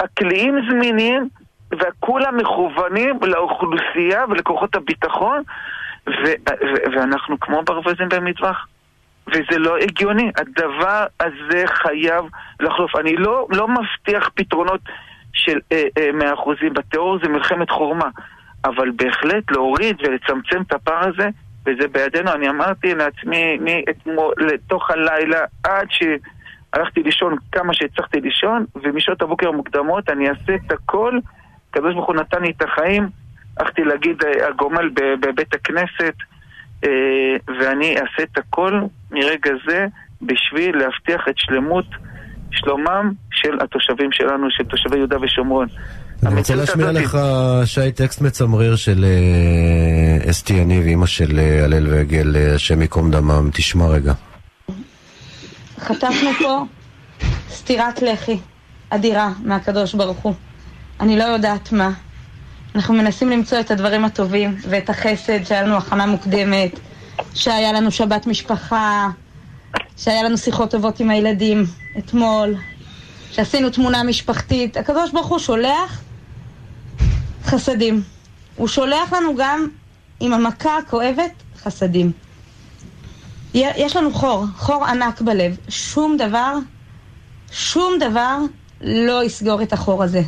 [0.00, 1.28] הכלים זמינים,
[1.72, 5.42] וכולם מכוונים לאוכלוסייה ולכוחות הביטחון,
[6.08, 8.66] ו- ו- ואנחנו כמו ברווזים במטווח.
[9.26, 12.24] וזה לא הגיוני, הדבר הזה חייב
[12.60, 12.96] לחלוף.
[12.96, 14.80] אני לא, לא מבטיח פתרונות
[15.32, 18.08] של אה, אה, 100% בטרור זה מלחמת חורמה,
[18.64, 21.28] אבל בהחלט להוריד ולצמצם את הפער הזה
[21.66, 22.32] וזה בידינו.
[22.32, 30.08] אני אמרתי לעצמי מאתמול, לתוך הלילה, עד שהלכתי לישון כמה שהצלחתי לישון, ומשעות הבוקר המוקדמות
[30.08, 31.18] אני אעשה את הכל.
[31.70, 33.08] הקדוש ברוך הוא נתן לי את החיים,
[33.56, 36.14] הלכתי להגיד אה, הגומל בבית הכנסת,
[36.84, 39.86] אה, ואני אעשה את הכל מרגע זה
[40.22, 41.86] בשביל להבטיח את שלמות,
[42.50, 45.68] שלומם של התושבים שלנו, של תושבי יהודה ושומרון.
[46.26, 47.18] אני רוצה להשמיע לך,
[47.64, 53.10] שי, טקסט מצמרר של אה, אסתי יניב, אימא של אה, הלל וגל, אה, השם ייקום
[53.10, 53.50] דמם.
[53.52, 54.12] תשמע רגע.
[55.78, 56.64] חטפנו פה
[57.50, 58.38] סטירת לחי
[58.90, 60.34] אדירה מהקדוש ברוך הוא.
[61.00, 61.90] אני לא יודעת מה.
[62.74, 66.80] אנחנו מנסים למצוא את הדברים הטובים ואת החסד שהיה לנו הכנה מוקדמת,
[67.34, 69.08] שהיה לנו שבת משפחה,
[69.96, 71.64] שהיה לנו שיחות טובות עם הילדים
[71.98, 72.54] אתמול,
[73.30, 74.76] שעשינו תמונה משפחתית.
[74.76, 76.02] הקדוש ברוך הוא שולח
[77.44, 78.02] חסדים.
[78.56, 79.68] הוא שולח לנו גם
[80.20, 82.12] עם המכה הכואבת חסדים.
[83.54, 85.56] יש לנו חור, חור ענק בלב.
[85.68, 86.54] שום דבר,
[87.52, 88.38] שום דבר
[88.80, 90.22] לא יסגור את החור הזה.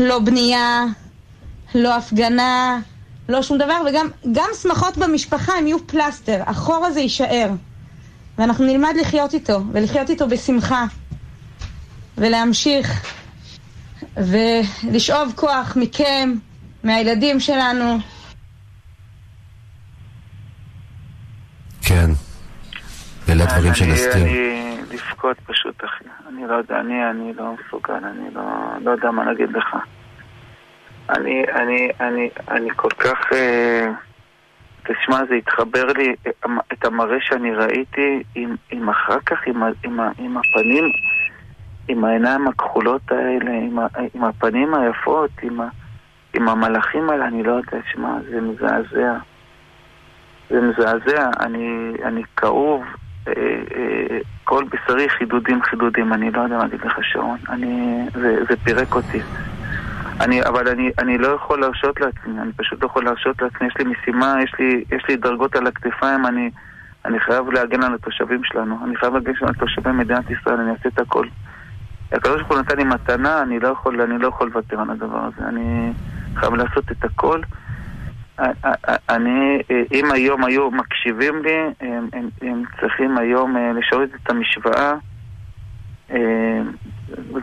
[0.00, 0.84] לא בנייה,
[1.74, 2.80] לא הפגנה,
[3.28, 6.42] לא שום דבר, וגם גם שמחות במשפחה הם יהיו פלסטר.
[6.46, 7.50] החור הזה יישאר.
[8.38, 10.84] ואנחנו נלמד לחיות איתו, ולחיות איתו בשמחה,
[12.18, 13.02] ולהמשיך,
[14.16, 16.32] ולשאוב כוח מכם,
[16.84, 17.98] מהילדים שלנו.
[21.82, 22.10] כן,
[23.28, 24.22] אלה הדברים של אסתר.
[24.22, 26.04] אני לבכות פשוט, אחי.
[26.28, 28.42] אני לא יודע, אני, אני לא מסוגל, אני לא,
[28.80, 29.76] לא יודע מה להגיד לך.
[31.10, 33.32] אני, אני, אני, אני כל כך...
[33.32, 33.90] אה,
[34.82, 36.14] תשמע, זה התחבר לי,
[36.72, 40.84] את המראה שאני ראיתי, עם, עם אחר כך, עם, עם, עם הפנים,
[41.90, 43.78] עם העיניים הכחולות האלה, עם,
[44.14, 45.60] עם הפנים היפות, עם,
[46.34, 49.18] עם המלאכים האלה, אני לא יודע, שמע, זה מזעזע.
[50.50, 52.82] זה מזעזע, אני, אני כאוב,
[53.28, 53.32] אה,
[53.76, 58.56] אה, כל בשרי חידודים חידודים, אני לא יודע מה להגיד לך שרון, אני, זה, זה
[58.64, 59.20] פירק אותי.
[60.20, 63.74] אני, אבל אני, אני לא יכול להרשות לעצמי, אני פשוט לא יכול להרשות לעצמי, יש
[63.78, 66.50] לי משימה, יש לי, יש לי דרגות על הכתפיים, אני,
[67.04, 70.88] אני חייב להגן על התושבים שלנו, אני חייב להגן על תושבי מדינת ישראל, אני אעשה
[70.88, 71.26] את הכל.
[72.12, 75.24] הקדוש ברוך הוא נתן לי מתנה, אני לא יכול, אני לא יכול לוותר על הדבר
[75.24, 75.92] הזה, אני
[76.34, 77.40] חייב לעשות את הכל.
[79.08, 84.94] אני, אם היום היו מקשיבים לי, הם, הם, הם צריכים היום אה, לשאול את המשוואה.
[86.10, 86.60] אה,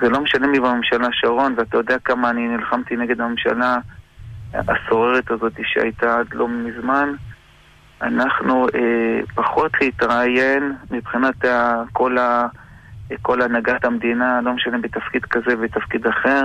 [0.01, 3.77] זה לא משנה מי בממשלה, שרון, ואתה יודע כמה אני נלחמתי נגד הממשלה
[4.53, 7.09] הסוררת הזאת שהייתה עד לא מזמן.
[8.01, 11.45] אנחנו אה, פחות להתראיין מבחינת
[11.93, 12.47] כל, ה,
[13.21, 16.43] כל הנהגת המדינה, לא משנה בתפקיד כזה ובתפקיד אחר,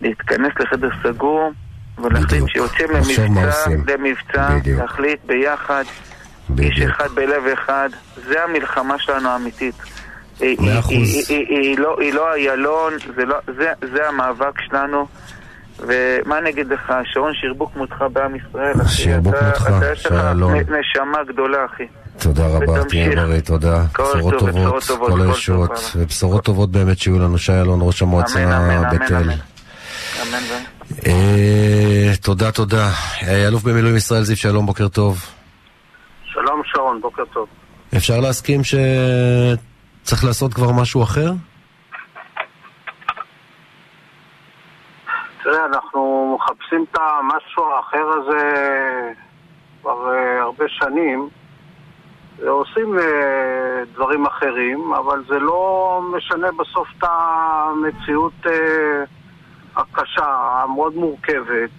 [0.00, 1.52] להתכנס לחדר סגור
[1.98, 5.84] ולהחליט שיוצאים למבצע, למבצע, להחליט ביחד,
[6.58, 9.74] איש אחד בלב אחד, זה המלחמה שלנו האמיתית.
[10.40, 13.36] היא לא, לא איילון, לא,
[13.92, 15.06] זה המאבק שלנו.
[15.78, 18.92] ומה אני אגיד לך, שרון שירבו כמותך בעם ישראל, אחי.
[18.92, 19.80] שירבו כמותך, שלום.
[19.80, 20.14] אתה יש לך
[20.70, 21.86] נשמה גדולה, אחי.
[22.18, 23.84] תודה רבה, תהיה בריא, תודה.
[23.98, 27.38] בשורות טובות, כל הישועות, ובשורות טובות באמת שיהיו לנו.
[27.38, 29.30] שי אלון, ראש המועצה בית אל.
[31.06, 32.88] אה, תודה, תודה.
[33.22, 35.18] אה, אלוף במילואים ישראל זיו שלום, בוקר טוב.
[36.24, 37.48] שלום שרון, בוקר טוב.
[37.96, 41.32] אפשר להסכים שצריך לעשות כבר משהו אחר?
[45.44, 48.42] תראה, אנחנו מחפשים את המשהו האחר הזה
[49.82, 51.28] כבר uh, הרבה שנים.
[52.40, 53.02] ועושים uh,
[53.94, 58.48] דברים אחרים, אבל זה לא משנה בסוף את המציאות uh,
[59.76, 60.24] הקשה,
[60.62, 61.70] המאוד מורכבת,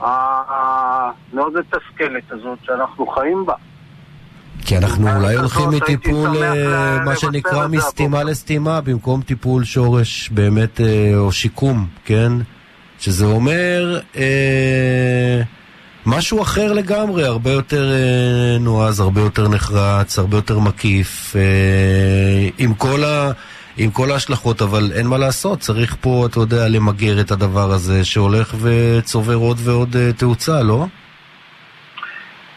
[0.00, 3.54] המאוד מתסכלת הזאת שאנחנו חיים בה.
[4.66, 6.30] כי אנחנו אולי הולכים מטיפול,
[7.04, 12.32] מה שנקרא, מסתימה לסתימה, במקום טיפול שורש באמת, אה, או שיקום, כן?
[12.98, 15.42] שזה אומר אה,
[16.06, 22.74] משהו אחר לגמרי, הרבה יותר אה, נועז, הרבה יותר נחרץ, הרבה יותר מקיף, אה, עם
[22.74, 23.30] כל ה...
[23.78, 28.04] עם כל ההשלכות, אבל אין מה לעשות, צריך פה, אתה יודע, למגר את הדבר הזה
[28.04, 30.84] שהולך וצובר עוד ועוד uh, תאוצה, לא?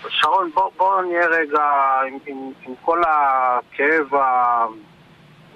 [0.10, 1.62] שרון, בוא, בוא נהיה רגע
[2.08, 4.22] עם, עם, עם כל הכאב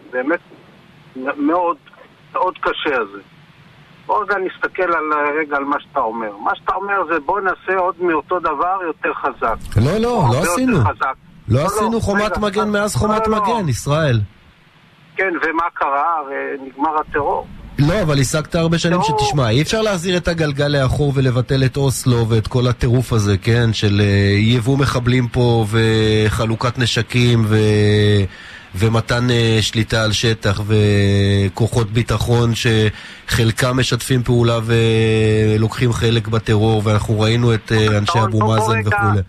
[0.10, 0.40] הבאמת
[1.16, 1.78] מאוד,
[2.34, 3.33] מאוד קשה הזה.
[4.06, 5.04] בוא רגע נסתכל על,
[5.40, 6.38] רגע על מה שאתה אומר.
[6.38, 9.78] מה שאתה אומר זה בוא נעשה עוד מאותו דבר יותר חזק.
[9.78, 10.78] לא, לא, לא עשינו.
[10.78, 10.84] לא,
[11.48, 13.44] לא עשינו לא, חומת רגע, מגן מאז חומת לא, לא.
[13.44, 14.20] מגן, ישראל.
[15.16, 16.16] כן, ומה קרה?
[16.30, 17.48] ונגמר הטרור.
[17.80, 19.04] לא, אבל השגת הרבה שנים לא.
[19.04, 23.74] שתשמע, אי אפשר להחזיר את הגלגל לאחור ולבטל את אוסלו ואת כל הטירוף הזה, כן?
[23.74, 27.58] של אה, יבוא מחבלים פה וחלוקת נשקים ו...
[28.76, 37.54] ומתן אה, שליטה על שטח וכוחות ביטחון שחלקם משתפים פעולה ולוקחים חלק בטרור ואנחנו ראינו
[37.54, 38.82] את אה, אנשי אבו מאזן.
[38.86, 39.22] וכולי.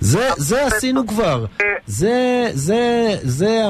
[0.00, 1.44] זה, זה עשינו כבר.
[1.86, 3.62] זה, זה, זה,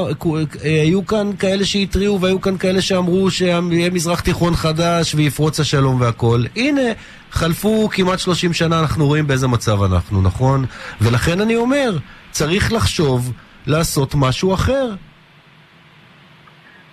[0.62, 3.61] היו כאן כאלה שהתריעו והיו כאן כאלה שאמרו שיהיה
[3.92, 6.44] מזרח תיכון חדש ויפרוץ השלום והכל.
[6.57, 6.82] הנה,
[7.30, 10.64] חלפו כמעט 30 שנה, אנחנו רואים באיזה מצב אנחנו, נכון?
[11.00, 11.98] ולכן אני אומר,
[12.30, 13.32] צריך לחשוב
[13.66, 14.86] לעשות משהו אחר.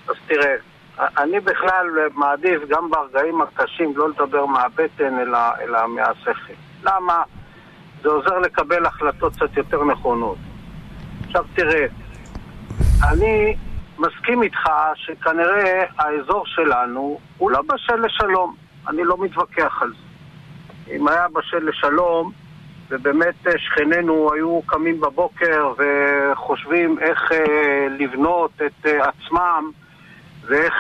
[0.08, 0.56] אז תראה,
[1.18, 6.54] אני בכלל מעדיף גם ברגעים הקשים לא לדבר מהבטן אלא, אלא מהשכל.
[6.84, 7.24] למה?
[8.02, 10.38] זה עוזר לקבל החלטות קצת יותר נכונות.
[11.26, 11.86] עכשיו תראה,
[13.12, 13.56] אני
[13.98, 18.56] מסכים איתך שכנראה האזור שלנו הוא לא בשל לשלום.
[18.88, 20.96] אני לא מתווכח על זה.
[20.96, 22.32] אם היה בשל לשלום,
[22.94, 29.72] ובאמת אה, שכנינו היו קמים בבוקר וחושבים איך אה, לבנות את אה, עצמם
[30.46, 30.74] ואיך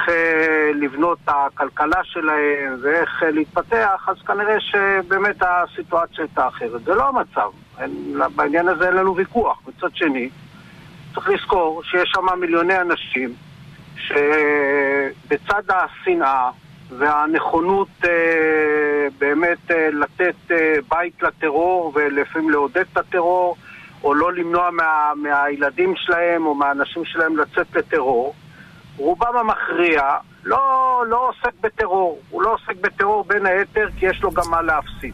[0.73, 6.83] לבנות את הכלכלה שלהם ואיך להתפתח, אז כנראה שבאמת הסיטואציה הייתה אחרת.
[6.83, 7.49] זה לא המצב.
[8.35, 9.59] בעניין הזה אין לנו ויכוח.
[9.67, 10.29] מצד שני,
[11.13, 13.33] צריך לזכור שיש שם מיליוני אנשים
[13.95, 16.49] שבצד השנאה
[16.97, 23.55] והנכונות אה, באמת אה, לתת אה, בית לטרור ולפעמים לעודד את הטרור
[24.03, 28.33] או לא למנוע מה, מהילדים שלהם או מהאנשים שלהם לצאת לטרור
[28.97, 32.19] רובם המכריע לא, לא עוסק בטרור.
[32.29, 35.13] הוא לא עוסק בטרור בין היתר כי יש לו גם מה להפסיד.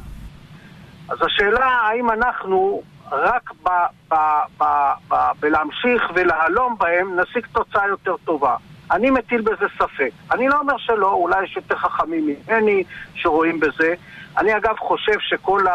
[1.10, 3.70] אז השאלה האם אנחנו רק ב,
[4.10, 4.16] ב,
[4.58, 4.64] ב,
[5.10, 8.56] ב, בלהמשיך ולהלום בהם נשיג תוצאה יותר טובה.
[8.92, 10.10] אני מטיל בזה ספק.
[10.32, 12.84] אני לא אומר שלא, אולי יש יותר חכמים ממני
[13.14, 13.94] שרואים בזה.
[14.38, 15.66] אני אגב חושב שכל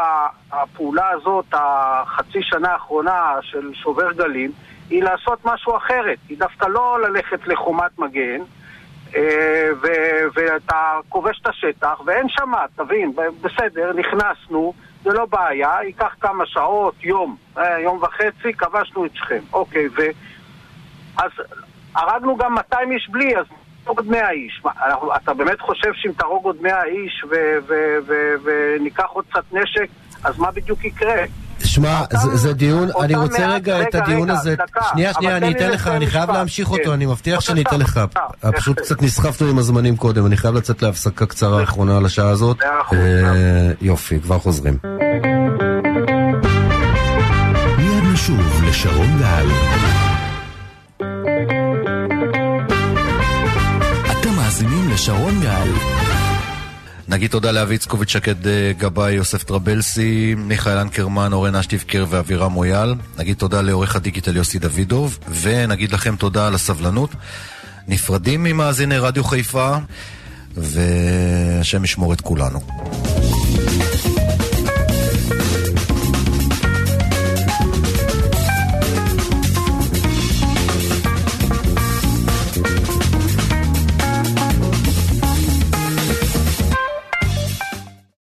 [0.52, 4.52] הפעולה הזאת, החצי שנה האחרונה של שובר גלים,
[4.90, 6.18] היא לעשות משהו אחרת.
[6.28, 8.40] היא דווקא לא ללכת לחומת מגן,
[9.16, 9.68] אה,
[10.34, 16.94] ואתה כובש את השטח, ואין שם, תבין, בסדר, נכנסנו, זה לא בעיה, ייקח כמה שעות,
[17.04, 19.40] יום, אה, יום וחצי, כבשנו את שכם.
[19.52, 20.02] אוקיי, ו...
[21.16, 21.30] אז
[21.96, 23.44] הרגנו גם 200 איש בלי, אז
[23.84, 24.60] נהרוג עוד 100 איש.
[24.64, 27.24] מה, אנחנו- אתה באמת חושב שאם תהרוג עוד 100 איש
[28.44, 29.86] וניקח עוד קצת נשק,
[30.24, 31.14] אז מה בדיוק יקרה?
[31.64, 35.36] שמע, זה, זה דיון, אני רוצה מעט- רגע את הדיון רגע, הזה, דקה, שנייה, שנייה,
[35.36, 36.30] אני אתן לך, אני חייב.
[36.30, 36.90] להמשיך אותו, כן.
[36.90, 37.96] אני מבטיח שאני אתן לך,
[38.44, 38.52] בבקשה.
[38.60, 38.80] פשוט.
[38.80, 42.62] קצת נסחפנו עם הזמנים קודם, אני חייב לצאת להפסקה קצרה האחרונה על השעה הזאת.
[42.62, 44.74] אה, יופי, כבר חוזרים.
[47.78, 49.46] מיד נשוב לשרון גל.
[54.94, 55.68] לשרון גל.
[57.08, 62.94] נגיד תודה לאבי איצקוביץ', שקד אה, גבאי, יוסף טרבלסי, מיכאל אנקרמן, אורן אשטיבקר ואבירם מויאל.
[63.18, 67.10] נגיד תודה לעורך הדיגיטל יוסי דוידוב, ונגיד לכם תודה על הסבלנות.
[67.88, 69.76] נפרדים ממאזיני רדיו חיפה,
[70.56, 72.60] והשם ישמור את כולנו.